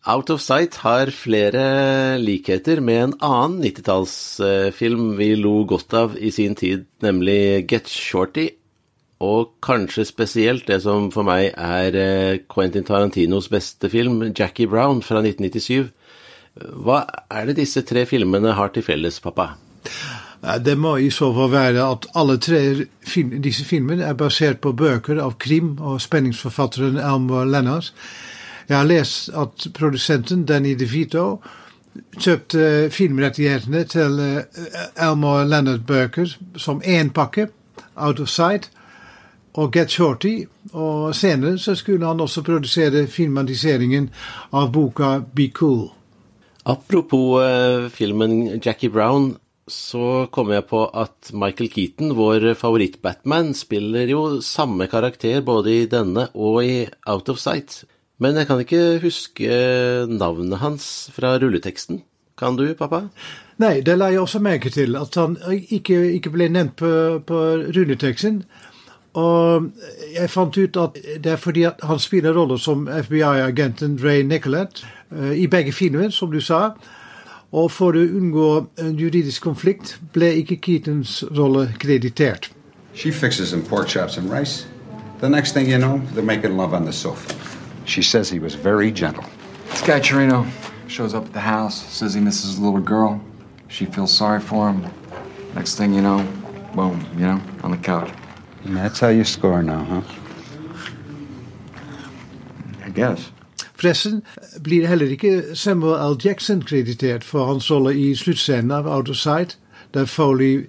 Out 0.09 0.31
of 0.33 0.41
Sight 0.41 0.79
har 0.81 1.11
flere 1.13 2.17
likheter 2.23 2.81
med 2.81 3.03
en 3.03 3.13
annen 3.21 3.59
90-tallsfilm 3.61 5.11
vi 5.19 5.35
lo 5.37 5.65
godt 5.69 5.93
av 5.99 6.17
i 6.17 6.31
sin 6.33 6.55
tid, 6.57 6.87
nemlig 7.05 7.67
Get 7.69 7.91
Shorty, 7.93 8.49
og 9.21 9.59
kanskje 9.65 10.07
spesielt 10.09 10.69
det 10.71 10.81
som 10.87 11.11
for 11.13 11.27
meg 11.27 11.51
er 11.53 11.99
eh, 11.99 12.41
Quentin 12.49 12.87
Tarantinos 12.89 13.51
beste 13.53 13.91
film, 13.93 14.23
Jackie 14.31 14.71
Brown 14.71 15.03
fra 15.03 15.21
1997. 15.21 15.91
Hva 16.59 17.03
er 17.31 17.51
det 17.51 17.59
disse 17.61 17.83
tre 17.87 18.07
filmene 18.09 18.55
har 18.57 18.73
til 18.75 18.87
felles, 18.87 19.21
pappa? 19.21 19.53
Det 20.65 20.77
må 20.79 20.97
i 20.97 21.11
så 21.11 21.33
fall 21.35 21.51
være 21.51 21.83
at 21.83 22.07
alle 22.15 22.39
tre 22.39 22.61
film, 23.03 23.41
disse 23.43 23.65
filmene 23.67 24.05
er 24.07 24.15
basert 24.15 24.61
på 24.63 24.73
bøker 24.73 25.19
av 25.19 25.35
krim- 25.43 25.81
og 25.81 26.01
spenningsforfatteren 26.01 26.99
Elmer 26.99 27.45
Lennart. 27.45 27.93
Jeg 28.69 28.77
har 28.77 28.87
lest 28.87 29.31
at 29.35 29.67
produsenten 29.75 30.45
Danny 30.47 30.77
DeVito 30.79 31.41
kjøpte 32.21 32.91
filmrettighetene 32.95 33.85
til 33.91 34.19
eh, 34.23 35.07
Elmer 35.09 35.47
Leonard-bøker 35.49 36.37
som 36.57 36.83
én 36.85 37.11
pakke, 37.15 37.49
Out 37.97 38.21
of 38.21 38.29
Sight, 38.29 38.71
og 39.59 39.73
Get 39.73 39.91
Shorty. 39.91 40.45
Og 40.73 41.15
senere 41.17 41.59
så 41.59 41.75
skulle 41.75 42.07
han 42.07 42.21
også 42.21 42.45
produsere 42.47 43.07
filmatiseringen 43.07 44.11
av 44.53 44.73
boka 44.73 45.19
Be 45.35 45.49
Cool. 45.55 45.89
Apropos 46.69 47.43
eh, 47.43 47.89
filmen 47.91 48.61
Jackie 48.65 48.91
Brown, 48.91 49.37
så 49.73 50.27
kommer 50.35 50.59
jeg 50.59 50.69
på 50.71 50.83
at 50.97 51.31
Michael 51.37 51.71
Keaton, 51.73 52.15
vår 52.19 52.51
favoritt-Batman, 52.59 53.55
spiller 53.57 54.11
jo 54.11 54.23
samme 54.45 54.89
karakter 54.91 55.41
både 55.47 55.75
i 55.75 55.87
denne 55.91 56.29
og 56.35 56.61
i 56.65 56.87
Out 57.07 57.31
of 57.33 57.41
Sight. 57.43 57.83
Men 58.19 58.37
jeg 58.37 58.49
kan 58.49 58.61
ikke 58.63 58.99
huske 59.03 59.59
navnet 60.11 60.59
hans 60.63 61.11
fra 61.15 61.37
rulleteksten. 61.39 62.03
Kan 62.39 62.57
du, 62.59 62.67
pappa? 62.79 63.09
Nei, 63.59 63.81
det 63.83 63.97
la 63.99 64.13
jeg 64.13 64.23
også 64.23 64.41
merke 64.43 64.71
til. 64.71 64.97
At 64.99 65.15
han 65.19 65.37
ikke, 65.51 65.99
ikke 66.19 66.33
ble 66.35 66.49
nevnt 66.55 66.77
på, 66.79 66.91
på 67.27 67.45
rulleteksten. 67.75 68.43
Og 69.19 69.71
jeg 70.15 70.31
fant 70.31 70.59
ut 70.59 70.79
at 70.79 70.99
det 71.25 71.33
er 71.33 71.41
fordi 71.41 71.65
han 71.67 71.99
spiller 71.99 72.37
roller 72.37 72.61
som 72.61 72.87
FBI-agenten 72.87 73.99
Ray 74.05 74.23
Nicolette 74.23 74.87
uh, 75.11 75.33
i 75.35 75.49
begge 75.51 75.73
filmer, 75.73 76.11
som 76.15 76.31
du 76.31 76.41
sa. 76.41 76.77
Og 77.53 77.71
for 77.73 77.97
å 77.97 78.03
unngå 78.05 78.49
en 78.77 78.97
juridisk 79.01 79.47
konflikt 79.47 79.97
ble 80.13 80.35
ikke 80.43 80.59
Keatons 80.61 81.23
rolle 81.33 81.71
kreditert. 81.81 82.51
She 82.95 83.11
fixes 83.11 83.51
some 83.51 83.63
pork 83.63 83.89
chops 83.89 84.19
and 84.19 84.31
rice. 84.31 84.67
The 85.21 85.29
next 85.29 85.53
thing 85.53 85.67
you 85.69 85.79
know, 85.79 86.03
they're 86.13 86.23
making 86.23 86.57
love 86.57 86.75
on 86.75 86.85
the 86.85 86.93
sofa. 86.93 87.35
She 87.87 88.03
says 88.03 88.29
he 88.29 88.39
was 88.39 88.55
very 88.55 88.93
gentle. 88.93 89.25
This 89.71 89.83
guy 89.83 90.01
Torino 90.01 90.47
shows 90.89 91.15
up 91.15 91.25
at 91.25 91.33
the 91.33 91.41
house, 91.41 91.83
says 91.89 92.13
he 92.13 92.21
misses 92.21 92.59
a 92.59 92.63
little 92.63 92.81
girl. 92.81 93.21
She 93.69 93.87
feels 93.87 94.13
sorry 94.13 94.41
for 94.41 94.69
him. 94.71 94.87
Next 95.55 95.77
thing 95.77 95.95
you 95.95 96.03
know, 96.03 96.27
boom, 96.75 97.05
you 97.15 97.27
know, 97.27 97.41
on 97.63 97.71
the 97.71 97.79
couch. 97.79 98.11
And 98.65 98.77
that's 98.77 99.01
how 99.01 99.09
you 99.09 99.25
score 99.25 99.63
now, 99.63 99.85
huh? 99.85 100.03
I 102.85 102.91
guess. 102.91 103.31
Forresten 103.79 104.23
blir 104.65 104.87
heller 104.87 105.07
ikke 105.07 105.55
Samuel 105.55 106.01
L. 106.03 106.17
Jackson 106.25 106.63
kreditert 106.63 107.25
for 107.25 107.47
hans 107.47 107.71
rolle 107.71 107.95
i 107.95 108.15
sluttscenen 108.15 108.73
av 108.75 108.89
Out 108.91 109.09
of 109.09 109.17
Sight, 109.17 109.59
der 109.95 110.05
Foley 110.05 110.67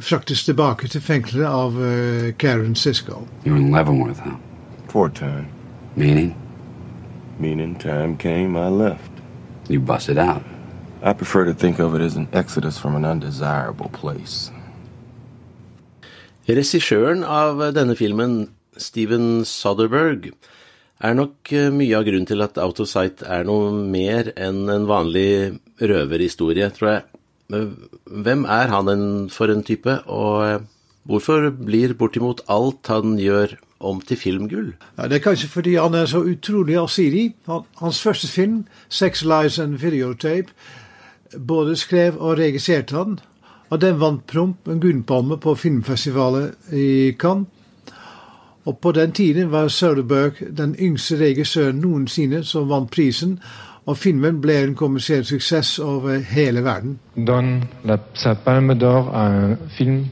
fraktes 0.00 0.44
tilbake 0.44 0.88
til 0.88 1.00
fengselet 1.00 1.46
av 1.46 1.78
uh, 1.78 2.32
Karen 2.38 2.74
Sisko. 2.74 3.28
You're 3.44 3.56
in 3.56 3.70
Leavenworth, 3.70 4.18
huh? 4.18 4.34
For 4.88 5.08
time. 5.08 5.46
Meaning? 5.94 6.34
Meaning 7.38 7.78
time 7.78 8.16
came, 8.16 8.56
I 8.56 8.68
left. 8.68 9.10
You 9.68 9.80
busted 9.80 10.18
out. 10.18 10.42
I 11.02 11.12
prefer 11.12 11.44
to 11.44 11.54
think 11.54 11.78
of 11.78 11.94
it 11.94 12.00
as 12.00 12.16
an 12.16 12.28
exodus 12.32 12.78
from 12.78 12.96
an 12.96 13.04
undesirable 13.04 13.88
place. 13.88 14.50
Regissøren 16.48 17.24
av 17.24 17.60
denne 17.76 17.94
filmen, 17.96 18.48
Steven 18.76 19.44
Soderberg, 19.44 20.32
er 20.98 21.14
nok 21.14 21.52
eh, 21.54 21.70
mye 21.74 21.98
av 21.98 22.06
grunnen 22.06 22.26
til 22.28 22.42
at 22.44 22.58
Out 22.58 22.80
of 22.82 22.90
Sight 22.90 23.22
er 23.22 23.46
noe 23.46 23.70
mer 23.70 24.32
enn 24.34 24.66
en 24.72 24.88
vanlig 24.88 25.58
røverhistorie, 25.78 26.70
tror 26.74 26.90
jeg. 26.90 27.04
Hvem 27.48 28.44
er 28.44 28.72
han 28.74 28.90
en, 28.92 29.06
for 29.32 29.52
en 29.52 29.64
type, 29.64 29.94
og 30.10 30.34
eh, 30.46 30.66
hvorfor 31.08 31.50
blir 31.54 31.94
bortimot 31.98 32.42
alt 32.50 32.90
han 32.92 33.16
gjør 33.22 33.56
om 33.78 34.02
til 34.02 34.18
filmgull? 34.18 34.72
Ja, 34.98 35.06
det 35.06 35.20
er 35.20 35.26
kanskje 35.30 35.52
fordi 35.52 35.76
han 35.78 35.94
er 35.94 36.10
så 36.10 36.24
utrolig 36.26 36.76
allsidig. 36.80 37.30
Hans 37.46 38.02
første 38.02 38.28
film, 38.28 38.66
'Sex, 38.88 39.22
Lies 39.22 39.58
and 39.58 39.78
Videotape', 39.78 40.52
både 41.38 41.76
skrev 41.76 42.18
og 42.18 42.38
regisserte 42.38 42.96
han. 42.96 43.20
Og 43.70 43.80
den 43.80 44.00
vant 44.00 44.26
prompt 44.26 44.68
en 44.68 44.80
gullpalme 44.80 45.36
på 45.36 45.54
filmfestivalet 45.54 46.72
i 46.72 47.12
Cannes. 47.20 47.46
Og 48.64 48.78
på 48.78 48.92
den 48.92 49.12
tiden 49.12 49.50
var 49.50 49.68
Soderberg 49.68 50.32
den 50.56 50.76
yngste 50.80 51.16
regissøren 51.16 51.80
noensinne 51.80 52.44
som 52.44 52.68
vant 52.68 52.90
prisen, 52.90 53.38
og 53.86 53.96
filmen 53.96 54.40
ble 54.40 54.58
en 54.62 54.74
kommersiell 54.76 55.24
suksess 55.24 55.78
over 55.78 56.18
hele 56.18 56.64
verden. 56.64 56.98
Donne 57.16 57.62
la, 57.84 57.96
sa 58.14 58.34
palme 58.34 58.74
d'or 58.74 59.14
à 59.14 59.26
un 59.26 59.56
film 59.76 60.06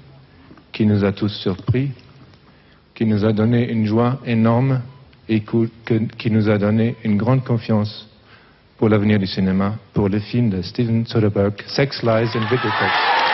qui 0.72 0.86
nous 0.86 1.04
a 1.04 1.12
tous 1.12 1.32
surpris, 1.42 1.90
qui 2.94 3.04
nous 3.04 3.24
a 3.24 3.32
donné 3.32 3.68
une 3.70 3.86
joie 3.86 4.18
énorme 4.24 4.80
et 5.28 5.42
qui 6.18 6.30
nous 6.30 6.48
a 6.48 6.58
donné 6.58 6.94
une 7.04 7.18
grande 7.18 7.44
confiance 7.44 8.08
pour 8.78 8.88
l'avenir 8.88 9.18
du 9.18 9.26
cinéma, 9.26 9.74
pour 9.92 10.08
le 10.08 10.20
film 10.20 10.50
de 10.50 10.62
Steven 10.62 11.06
Soderbergh, 11.06 11.62
Sex, 11.66 12.02
Lies 12.02 12.30
and 12.34 12.46
Videotapes. 12.50 13.16
I 13.22 13.25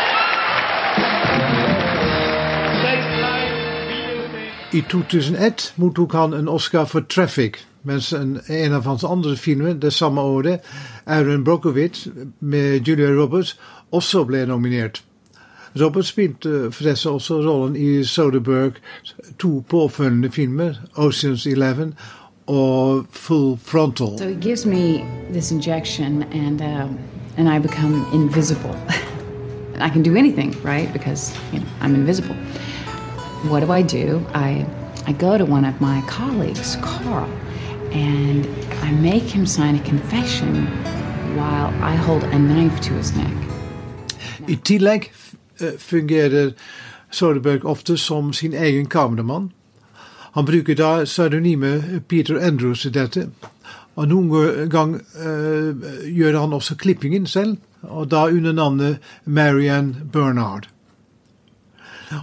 2001 4.80 5.74
mottok 5.76 6.12
han 6.12 6.34
en 6.34 6.48
Oscar 6.48 6.84
for 6.84 7.00
Traffic, 7.00 7.52
mens 7.82 8.12
en, 8.12 8.40
en 8.48 8.72
av 8.72 8.86
hans 8.86 9.04
andre 9.04 9.36
filmer 9.36 9.74
det 9.74 9.92
samme 9.92 10.20
året, 10.20 10.60
Aaron 11.06 11.44
Brockovich 11.44 12.06
med 12.40 12.88
Julia 12.88 13.10
Roberts, 13.12 13.58
også 13.90 14.24
ble 14.24 14.46
nominert. 14.46 15.02
Roberts 15.80 16.08
spilte 16.08 16.70
forresten 16.72 17.12
også 17.12 17.40
rollen 17.44 17.76
i 17.76 18.04
Soderberg 18.04 18.72
to 19.38 19.64
påfølgende 19.68 20.30
filmer, 20.30 20.74
Oceans 20.96 21.46
Eleven 21.46 21.94
og 22.46 23.04
full 23.10 23.58
frontal. 23.62 24.18
So 24.18 24.28
he 24.28 24.40
gives 24.40 24.66
me 24.66 25.04
this 25.32 25.52
injection, 25.52 26.22
and 26.22 26.60
um, 26.60 26.98
and 27.36 27.48
I 27.48 27.58
become 27.58 28.06
invisible. 28.12 28.76
I 29.80 29.88
can 29.88 30.02
do 30.02 30.16
anything, 30.16 30.54
right? 30.64 30.92
Because 30.92 31.34
you 31.52 31.60
know, 31.60 31.68
I'm 31.80 31.94
invisible. 31.94 32.36
What 33.44 33.60
do 33.60 33.72
I 33.72 33.82
do? 33.82 34.24
I 34.34 34.66
I 35.06 35.12
go 35.12 35.36
to 35.36 35.44
one 35.44 35.64
of 35.64 35.80
my 35.80 36.00
colleagues, 36.06 36.76
Carl, 36.76 37.28
and 37.92 38.46
I 38.82 38.92
make 38.92 39.24
him 39.24 39.46
sign 39.46 39.74
a 39.74 39.82
confession 39.82 40.66
while 41.36 41.74
I 41.82 41.96
hold 41.96 42.22
a 42.22 42.38
knife 42.38 42.80
to 42.82 42.92
his 42.94 43.16
neck. 43.16 43.34
I 44.48 44.56
tillegg 44.56 45.10
eh, 45.60 45.74
fungerer 45.78 46.52
Soderberg 47.10 47.64
ofte 47.64 47.96
som 47.96 48.32
sin 48.32 48.54
egen 48.54 48.86
kameramann. 48.86 49.50
Han 50.32 50.44
bruker 50.44 50.74
da 50.74 51.04
pseudonymet 51.04 52.08
Peter 52.08 52.38
Andrews 52.38 52.86
i 52.86 52.90
dette. 52.90 53.26
Og 53.94 54.08
noen 54.08 54.68
gang 54.70 54.94
eh, 54.96 55.74
gjør 56.08 56.38
han 56.40 56.54
også 56.56 56.78
klippingen 56.78 57.26
selv, 57.26 57.58
og 57.82 58.10
da 58.10 58.28
under 58.30 58.52
navnet 58.52 58.98
Marianne 59.24 60.06
Bernard. 60.12 60.71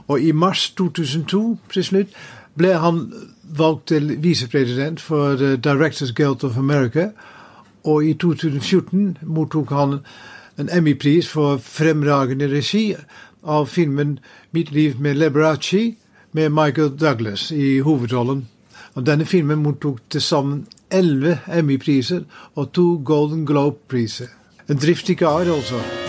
Og 0.07 0.21
i 0.21 0.31
mars 0.31 0.69
2002 0.77 1.57
til 1.73 1.83
slutt 1.83 2.15
ble 2.57 2.73
han 2.77 3.05
valgt 3.57 3.87
til 3.87 4.15
visepresident 4.23 5.01
for 5.01 5.39
eh, 5.39 5.57
Directors 5.57 6.11
Guild 6.11 6.43
of 6.43 6.57
America, 6.57 7.09
og 7.83 8.05
i 8.05 8.13
2014 8.13 9.17
mottok 9.23 9.69
han 9.69 9.99
en 10.59 10.69
Emmy-pris 10.69 11.27
for 11.27 11.57
fremragende 11.57 12.47
regi 12.51 12.95
av 13.43 13.67
filmen 13.67 14.19
'Mitt 14.51 14.71
liv 14.71 14.99
med 14.99 15.15
Liberace' 15.15 15.95
med 16.31 16.49
Michael 16.49 16.99
Douglas 16.99 17.51
i 17.51 17.79
hovedrollen. 17.79 18.47
Og 18.93 19.05
denne 19.05 19.25
filmen 19.25 19.63
mottok 19.63 19.99
til 20.09 20.21
sammen 20.21 20.67
elleve 20.91 21.39
Emmy-priser 21.47 22.21
og 22.55 22.71
to 22.73 23.01
Golden 23.05 23.45
Globe-priser. 23.45 24.27
En 24.69 24.77
driftig 24.77 25.17
kar, 25.17 25.39
altså. 25.39 26.08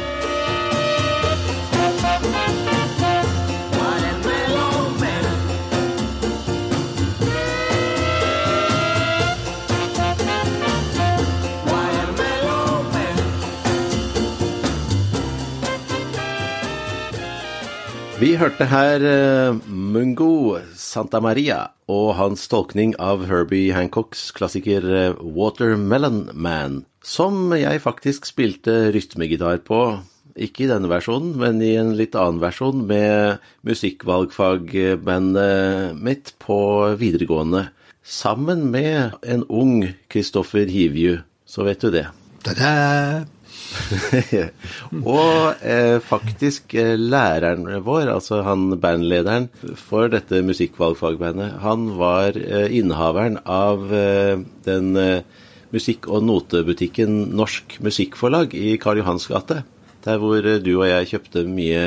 Vi 18.21 18.35
hørte 18.37 18.67
her 18.69 19.01
uh, 19.01 19.57
Mungo 19.65 20.61
Santa 20.77 21.25
Maria 21.25 21.73
og 21.89 22.19
hans 22.19 22.43
tolkning 22.53 22.93
av 23.01 23.23
Herbie 23.31 23.73
Hancocks 23.73 24.29
klassiker 24.37 24.85
eh, 24.85 25.17
Watermelon 25.17 26.29
Man, 26.37 26.85
som 27.01 27.49
jeg 27.57 27.81
faktisk 27.81 28.29
spilte 28.29 28.93
rytmegitar 28.93 29.65
på. 29.65 30.05
Ikke 30.37 30.65
i 30.67 30.69
denne 30.69 30.93
versjonen, 30.93 31.33
men 31.41 31.65
i 31.65 31.81
en 31.81 31.97
litt 31.97 32.13
annen 32.13 32.45
versjon 32.45 32.85
med 32.93 33.41
musikkvalgfagbandet 33.65 35.97
mitt 35.97 36.37
på 36.45 36.93
videregående. 37.01 37.73
Sammen 38.05 38.69
med 38.71 39.17
en 39.25 39.49
ung 39.49 39.97
Kristoffer 40.13 40.69
Hivju, 40.69 41.25
så 41.49 41.65
vet 41.65 41.81
du 41.81 41.89
det. 41.97 42.13
Ta-da! 42.45 43.40
og 45.17 45.63
eh, 45.63 45.99
faktisk 46.05 46.75
eh, 46.79 46.97
læreren 46.99 47.67
vår, 47.87 48.11
altså 48.15 48.43
han 48.47 48.69
bandlederen 48.81 49.49
for 49.79 50.11
dette 50.13 50.43
musikkvalgfagbandet, 50.47 51.59
han 51.65 51.91
var 52.01 52.39
eh, 52.39 52.69
innehaveren 52.81 53.39
av 53.45 53.87
eh, 53.95 54.43
den 54.67 54.97
eh, 55.01 55.23
musikk- 55.75 56.09
og 56.11 56.25
notebutikken 56.27 57.31
Norsk 57.39 57.79
Musikkforlag 57.85 58.57
i 58.59 58.75
Karl 58.83 59.03
Johans 59.03 59.29
gate. 59.31 59.63
Der 60.05 60.19
hvor 60.23 60.41
eh, 60.43 60.61
du 60.63 60.75
og 60.79 60.89
jeg 60.89 61.13
kjøpte 61.15 61.47
mye 61.49 61.85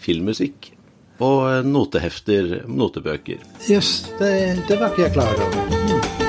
filmmusikk 0.00 0.72
og 1.20 1.44
eh, 1.50 1.60
notehefter, 1.66 2.62
notebøker. 2.68 3.44
Yes, 3.68 4.10
det, 4.20 4.64
det 4.68 4.80
var 4.80 4.92
ikke 4.92 5.08
jeg 5.08 5.16
klar 5.18 5.46
over. 5.48 6.19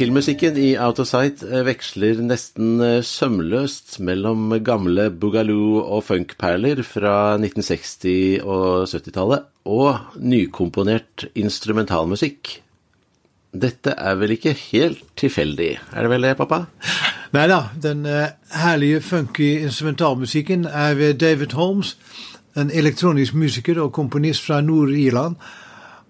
Filmmusikken 0.00 0.56
i 0.56 0.78
Out 0.80 0.96
of 1.02 1.10
Sight 1.10 1.42
eh, 1.44 1.60
veksler 1.66 2.22
nesten 2.24 2.78
eh, 2.80 3.02
sømløst 3.04 3.98
mellom 4.00 4.46
gamle 4.64 5.10
boogaloo 5.12 5.82
og 5.82 6.06
funkperler 6.06 6.80
fra 6.88 7.34
1960- 7.36 8.40
og 8.40 8.86
70-tallet 8.88 9.44
og 9.68 10.16
nykomponert 10.16 11.26
instrumentalmusikk. 11.36 12.54
Dette 13.52 13.92
er 13.92 14.16
vel 14.22 14.32
ikke 14.38 14.54
helt 14.70 15.04
tilfeldig, 15.20 15.68
er 15.92 16.08
det 16.08 16.14
vel 16.14 16.24
det, 16.30 16.32
pappa? 16.40 16.62
Nei 17.36 17.44
da, 17.52 17.60
den 17.84 18.08
eh, 18.08 18.32
herlige, 18.56 19.04
funky 19.04 19.50
instrumentalmusikken 19.66 20.64
er 20.64 20.96
ved 20.96 21.20
David 21.20 21.52
Holmes, 21.60 21.92
en 22.56 22.72
elektronisk 22.72 23.36
musiker 23.36 23.84
og 23.84 23.92
komponist 24.00 24.48
fra 24.48 24.64
Nord-Irland. 24.64 25.36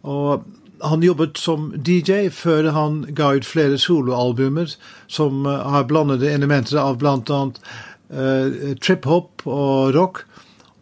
Og 0.07 0.47
han 0.83 1.03
jobbet 1.05 1.39
som 1.39 1.71
DJ 1.77 2.29
før 2.35 2.71
han 2.75 3.03
ga 3.17 3.35
ut 3.37 3.47
flere 3.47 3.79
soloalbumer 3.81 4.73
som 5.11 5.47
eh, 5.47 5.69
har 5.75 5.89
blandede 5.91 6.31
elementer 6.33 6.81
av 6.81 6.99
bl.a. 7.01 7.41
Uh, 8.11 8.75
trip-hop 8.83 9.45
og 9.47 9.93
rock. 9.95 10.25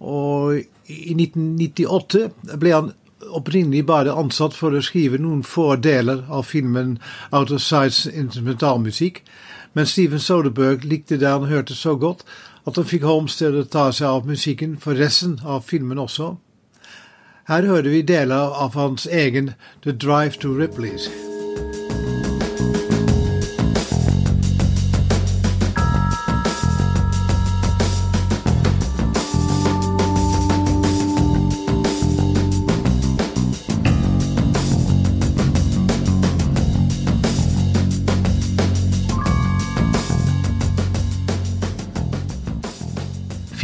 Og 0.00 0.62
i 0.88 1.12
1998 1.12 2.56
ble 2.56 2.72
han 2.72 2.88
opprinnelig 3.37 3.82
bare 3.84 4.14
ansatt 4.16 4.56
for 4.56 4.72
å 4.72 4.80
skrive 4.80 5.20
noen 5.20 5.42
få 5.44 5.74
deler 5.76 6.22
av 6.32 6.46
filmen 6.48 6.96
Out 7.28 7.52
of 7.52 7.61
Sights 7.61 8.06
instrumentalmusikk. 8.08 9.20
Men 9.76 9.87
Steven 9.87 10.22
Soderberg 10.22 10.87
likte 10.88 11.18
det 11.20 11.28
han 11.28 11.50
hørte 11.50 11.76
så 11.76 11.98
godt 12.00 12.24
at 12.64 12.76
han 12.76 12.88
fikk 12.88 13.04
Holmes 13.04 13.37
til 13.37 13.61
å 13.61 13.68
ta 13.68 13.90
seg 13.92 14.08
av 14.08 14.28
musikken 14.28 14.78
for 14.80 14.96
resten 14.96 15.38
av 15.44 15.66
filmen 15.68 16.00
også. 16.00 16.37
Her 17.48 17.64
hører 17.64 17.88
vi 17.88 18.02
deler 18.02 18.52
av 18.64 18.74
hans 18.76 19.06
egen 19.06 19.54
The 19.82 19.92
Drive 19.92 20.37
to 20.42 20.48
Ripley's. 20.48 21.27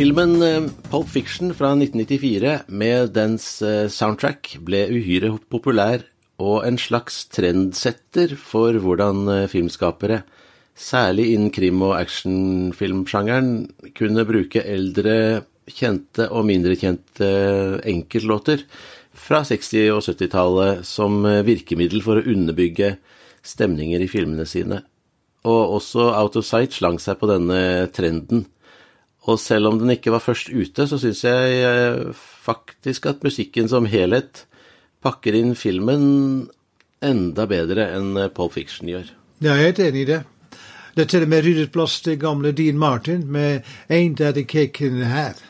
Filmen 0.04 0.42
eh, 0.42 0.66
Pulp 0.92 1.08
Fiction 1.08 1.54
fra 1.56 1.70
1994 1.72 2.66
med 2.76 3.14
dens 3.16 3.46
eh, 3.64 3.86
soundtrack 3.88 4.50
ble 4.60 4.82
uhyre 4.92 5.30
populær 5.48 6.04
og 6.44 6.66
en 6.68 6.76
slags 6.76 7.22
trendsetter 7.32 8.34
for 8.36 8.76
hvordan 8.84 9.22
eh, 9.32 9.46
filmskapere, 9.48 10.20
særlig 10.76 11.30
innen 11.32 11.48
krim- 11.56 11.80
og 11.88 11.94
actionfilmsjangeren, 12.02 13.50
kunne 13.96 14.28
bruke 14.28 14.66
eldre, 14.76 15.16
kjente 15.72 16.28
og 16.28 16.50
mindre 16.52 16.76
kjente 16.76 17.30
enkeltlåter 17.88 18.68
fra 19.16 19.40
60- 19.40 19.88
og 19.94 20.04
70-tallet 20.04 20.84
som 20.84 21.22
virkemiddel 21.48 22.04
for 22.04 22.20
å 22.20 22.28
underbygge 22.28 22.98
stemninger 23.40 24.04
i 24.04 24.12
filmene 24.12 24.44
sine. 24.44 24.84
Og 25.48 25.78
også 25.78 26.10
Out 26.12 26.36
of 26.36 26.44
Sight 26.44 26.76
slang 26.76 27.00
seg 27.00 27.16
på 27.24 27.32
denne 27.32 27.88
trenden. 27.96 28.50
Og 29.24 29.38
selv 29.40 29.70
om 29.70 29.78
den 29.80 29.94
ikke 29.94 30.12
var 30.12 30.20
først 30.20 30.50
ute, 30.52 30.84
så 30.88 30.98
syns 31.00 31.24
jeg 31.24 31.62
eh, 31.64 32.12
faktisk 32.44 33.06
at 33.08 33.24
musikken 33.24 33.70
som 33.72 33.88
helhet 33.88 34.44
pakker 35.04 35.36
inn 35.36 35.54
filmen 35.56 36.04
enda 37.04 37.46
bedre 37.48 37.88
enn 37.96 38.16
Pole 38.36 38.52
Fiction 38.52 38.88
gjør. 38.88 39.08
Ja, 39.40 39.56
jeg 39.56 39.60
er 39.60 39.70
helt 39.70 39.82
enig 39.88 40.04
i 40.04 40.10
det. 40.12 40.20
Det 40.94 41.02
er 41.02 41.10
til 41.10 41.24
og 41.26 41.28
med 41.28 41.42
ryddet 41.44 41.72
plass 41.72 42.00
til 42.04 42.18
gamle 42.20 42.52
Dean 42.52 42.78
Martin 42.78 43.26
med 43.26 43.60
'Ain't 43.90 44.16
That 44.16 44.36
a 44.36 44.44
Cake 44.44 44.86
in 44.86 45.00
the 45.00 45.04
Hat'. 45.04 45.42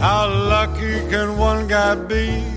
How 0.00 0.26
lucky 0.26 1.08
can 1.10 1.38
one 1.38 1.68
guy 1.68 1.94
be? 2.08 2.51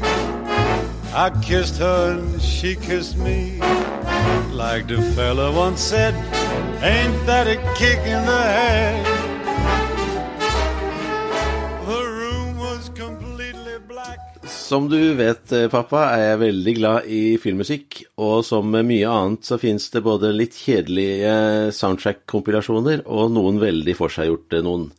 I 1.17 1.29
kissed 1.41 1.77
her 1.77 2.11
and 2.11 2.41
she 2.41 2.75
kissed 2.75 3.15
me. 3.15 3.61
Like 4.51 4.87
the 4.87 5.01
fella 5.15 5.49
once 5.49 5.79
said, 5.79 6.13
ain't 6.83 7.25
that 7.25 7.47
a 7.47 7.55
kick 7.79 7.99
in 7.99 8.25
the 8.25 8.43
head? 8.43 9.05
The 11.87 12.01
room 12.03 12.57
was 12.57 12.89
completely 12.89 13.79
black. 13.87 14.19
Som 14.43 14.89
du 14.89 15.13
vet, 15.13 15.51
eh, 15.51 15.69
pappa, 15.69 16.03
er 16.17 16.33
jeg 16.33 16.41
veldig 16.43 16.75
glad 16.75 17.07
i 17.07 17.37
filmmusikk, 17.39 18.03
og 18.17 18.43
som 18.43 18.67
med 18.67 18.83
mye 18.83 19.07
annet 19.07 19.47
så 19.47 19.55
fins 19.57 19.87
det 19.95 20.03
både 20.03 20.33
litt 20.35 20.59
kjedelige 20.59 21.71
soundtrack-kompilasjoner 21.79 23.07
og 23.07 23.31
noen 23.31 23.63
veldig 23.63 23.95
forseggjorte 23.95 24.65
noen. 24.67 24.89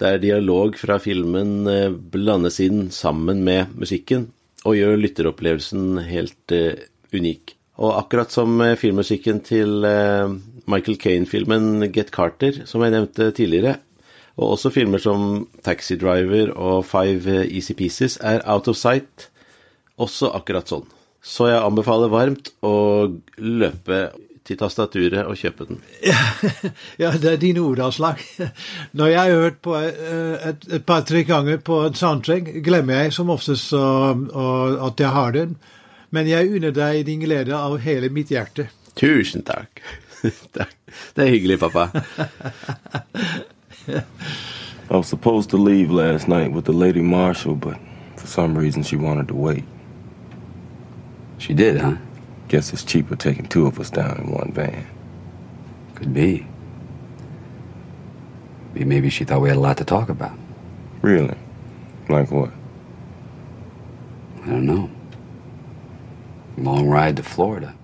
Der 0.00 0.16
dialog 0.16 0.80
fra 0.80 0.96
filmen 0.96 1.68
eh, 1.68 1.92
blandes 1.92 2.56
inn 2.64 2.88
sammen 2.88 3.44
med 3.44 3.76
musikken, 3.76 4.30
og 4.68 4.76
gjør 4.76 5.00
lytteropplevelsen 5.00 6.02
helt 6.08 6.54
uh, 6.54 6.76
unik. 7.14 7.54
Og 7.78 7.94
akkurat 7.94 8.32
som 8.34 8.58
filmmusikken 8.76 9.40
til 9.46 9.86
uh, 9.86 10.32
Michael 10.68 10.98
Kane-filmen 11.00 11.86
Get 11.94 12.10
Carter, 12.14 12.64
som 12.68 12.82
jeg 12.84 12.94
nevnte 12.94 13.30
tidligere, 13.36 13.78
og 14.38 14.54
også 14.54 14.70
filmer 14.74 15.02
som 15.02 15.48
Taxi 15.66 15.96
Driver 15.98 16.52
og 16.54 16.84
Five 16.86 17.46
Easy 17.48 17.74
Pieces 17.78 18.18
er 18.22 18.44
out 18.46 18.68
of 18.70 18.78
sight, 18.78 19.28
også 19.98 20.30
akkurat 20.36 20.70
sånn. 20.70 20.86
Så 21.18 21.48
jeg 21.50 21.58
anbefaler 21.58 22.12
varmt 22.12 22.52
å 22.62 22.76
løpe 23.42 24.02
til 24.48 24.56
tastaturet 24.56 25.26
og 25.28 25.36
kjøpe 25.36 25.66
den. 25.68 25.80
Ja, 26.98 27.12
det 27.22 27.32
er 27.32 27.40
dine 27.40 27.60
ordavslag. 27.60 28.22
Når 28.92 29.06
jeg 29.12 29.20
har 29.20 29.42
hørt 29.42 29.58
på 29.64 29.76
eh, 29.76 30.48
et, 30.50 30.68
et 30.72 30.86
par-tre 30.88 31.22
ganger 31.28 31.60
på 31.64 31.82
en 31.86 31.98
soundtrack, 31.98 32.50
glemmer 32.64 33.02
jeg 33.02 33.12
som 33.16 33.30
oftest 33.30 33.74
at 33.76 35.00
jeg 35.04 35.12
har 35.12 35.36
den. 35.36 35.56
Men 36.10 36.28
jeg 36.28 36.48
unner 36.56 36.72
deg 36.72 37.04
din 37.06 37.20
glede 37.20 37.56
av 37.56 37.76
hele 37.84 38.08
mitt 38.08 38.32
hjerte. 38.32 38.70
Tusen 38.96 39.44
takk. 39.50 39.82
Det 40.22 41.22
er 41.22 41.28
hyggelig, 41.28 41.58
pappa. 41.60 41.90
I 44.90 44.96
was 44.96 45.06
supposed 45.06 45.50
to 45.50 45.58
leave 45.58 45.90
last 45.90 46.28
night 46.28 46.52
with 46.52 46.64
the 46.64 46.72
lady 46.72 47.02
marshal, 47.02 47.54
but 47.54 47.76
for 48.16 48.26
some 48.26 48.58
reason 48.58 48.82
she 48.82 48.96
wanted 48.96 49.28
to 49.28 49.34
wait. 49.34 49.64
She 51.38 51.52
did, 51.52 51.80
huh? 51.80 51.96
Guess 52.48 52.72
it's 52.72 52.84
cheaper 52.84 53.16
taking 53.16 53.46
two 53.46 53.66
of 53.66 53.78
us 53.78 53.90
down 53.90 54.16
in 54.18 54.30
one 54.30 54.52
van. 54.52 54.86
Could 55.94 56.14
be. 56.14 56.46
Maybe 58.74 59.10
she 59.10 59.24
thought 59.24 59.40
we 59.40 59.48
had 59.48 59.58
a 59.58 59.60
lot 59.60 59.76
to 59.78 59.84
talk 59.84 60.08
about. 60.08 60.38
Really? 61.02 61.36
Like 62.08 62.30
what? 62.30 62.50
I 64.44 64.50
don't 64.50 64.66
know. 64.66 64.90
Long 66.56 66.88
ride 66.88 67.16
to 67.16 67.22
Florida. 67.22 67.74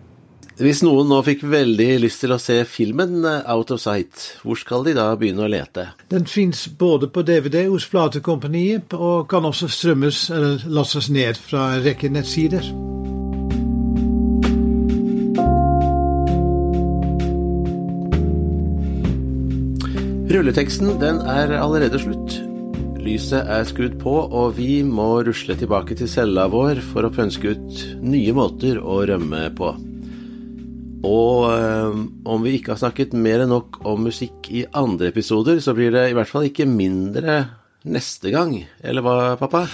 Hvis 0.55 0.85
noen 0.87 1.09
nå 1.11 1.16
fikk 1.27 1.42
veldig 1.50 1.88
lyst 2.05 2.20
til 2.22 2.31
å 2.31 2.38
se 2.38 2.61
filmen 2.70 3.24
eh, 3.27 3.42
Out 3.50 3.72
of 3.74 3.83
Sight, 3.83 4.38
hvor 4.46 4.55
skal 4.55 4.87
de 4.87 4.94
da 4.94 5.09
begynne 5.18 5.42
å 5.42 5.50
lete? 5.50 5.88
Den 6.14 6.31
fins 6.31 6.68
både 6.79 7.11
på 7.11 7.27
DVD 7.27 7.64
hos 7.66 7.88
platekompaniet 7.90 8.94
og 8.94 9.27
kan 9.35 9.50
også 9.50 9.66
strømmes 9.66 10.29
eller 10.31 10.62
lastes 10.70 11.11
ned 11.11 11.42
fra 11.42 11.72
en 11.74 11.83
rekke 11.83 12.12
nettsider. 12.14 12.70
Rulleteksten 20.35 20.97
den 20.99 21.20
er 21.31 21.53
allerede 21.62 21.94
slutt. 22.03 22.33
Lyset 22.99 23.47
er 23.47 23.62
skrudd 23.68 23.92
på, 24.01 24.14
og 24.35 24.57
vi 24.57 24.81
må 24.83 25.20
rusle 25.23 25.55
tilbake 25.55 25.94
til 25.94 26.11
cella 26.11 26.49
vår 26.51 26.81
for 26.83 27.07
å 27.07 27.11
pønske 27.14 27.53
ut 27.55 27.85
nye 28.03 28.35
måter 28.35 28.81
å 28.83 28.97
rømme 29.07 29.44
på. 29.55 29.70
Og 31.07 31.38
øh, 31.53 32.03
om 32.27 32.42
vi 32.42 32.57
ikke 32.59 32.75
har 32.75 32.83
snakket 32.83 33.14
mer 33.14 33.44
enn 33.44 33.55
nok 33.55 33.79
om 33.87 34.09
musikk 34.09 34.51
i 34.51 34.66
andre 34.75 35.12
episoder, 35.14 35.62
så 35.62 35.77
blir 35.79 35.94
det 35.94 36.09
i 36.11 36.18
hvert 36.18 36.33
fall 36.35 36.51
ikke 36.51 36.66
mindre 36.66 37.38
neste 37.87 38.35
gang. 38.35 38.59
Eller 38.83 39.07
hva, 39.07 39.16
pappa? 39.38 39.68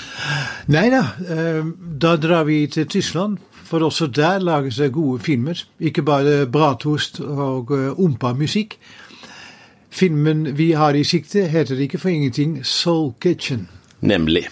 Nei 0.68 0.90
da, 0.92 1.07
øh, 1.25 1.73
da 1.73 2.18
drar 2.20 2.44
vi 2.53 2.66
til 2.68 2.85
Tyskland. 3.01 3.40
For 3.64 3.81
også 3.87 4.12
der 4.12 4.42
lages 4.44 4.77
det 4.83 4.92
gode 4.92 5.25
filmer. 5.25 5.57
Ikke 5.81 6.05
bare 6.05 6.42
bratost 6.53 7.23
og 7.25 7.73
øh, 7.73 7.94
ompa 7.96 8.37
musikk. 8.37 8.77
Filmen 9.90 10.55
vi 10.57 10.72
har 10.79 10.94
i 10.94 11.05
sikte, 11.05 11.44
heter 11.50 11.81
ikke 11.83 11.98
for 11.98 12.12
ingenting 12.12 12.61
Soul 12.64 13.12
Kitchen. 13.20 13.66
Nemlig. 14.00 14.46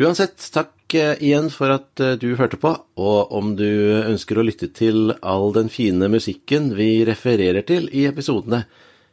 Uansett, 0.00 0.42
takk 0.54 0.94
eh, 0.98 1.14
igjen 1.22 1.50
for 1.54 1.72
at 1.74 2.02
eh, 2.02 2.16
du 2.18 2.34
hørte 2.38 2.58
på, 2.60 2.74
og 2.98 3.32
om 3.36 3.54
du 3.58 3.68
ønsker 4.02 4.38
å 4.40 4.44
lytte 4.46 4.70
til 4.74 5.14
all 5.22 5.54
den 5.56 5.70
fine 5.72 6.10
musikken 6.10 6.72
vi 6.78 7.04
refererer 7.06 7.66
til 7.66 7.88
i 7.94 8.06
episodene, 8.10 8.64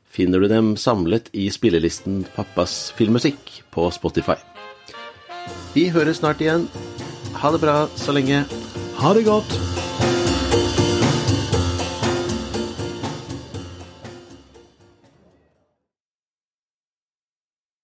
finner 0.08 0.42
du 0.42 0.50
dem 0.50 0.76
samlet 0.80 1.30
i 1.38 1.50
spillelisten 1.54 2.24
Pappas 2.36 2.94
filmmusikk 2.98 3.60
på 3.74 3.90
Spotify. 3.94 4.40
Vi 5.76 5.90
høres 5.94 6.24
snart 6.24 6.42
igjen. 6.42 6.66
Ha 7.38 7.54
det 7.54 7.62
bra 7.62 7.84
så 8.00 8.16
lenge. 8.16 8.46
Ha 8.98 9.14
det 9.14 9.28
godt. 9.28 9.77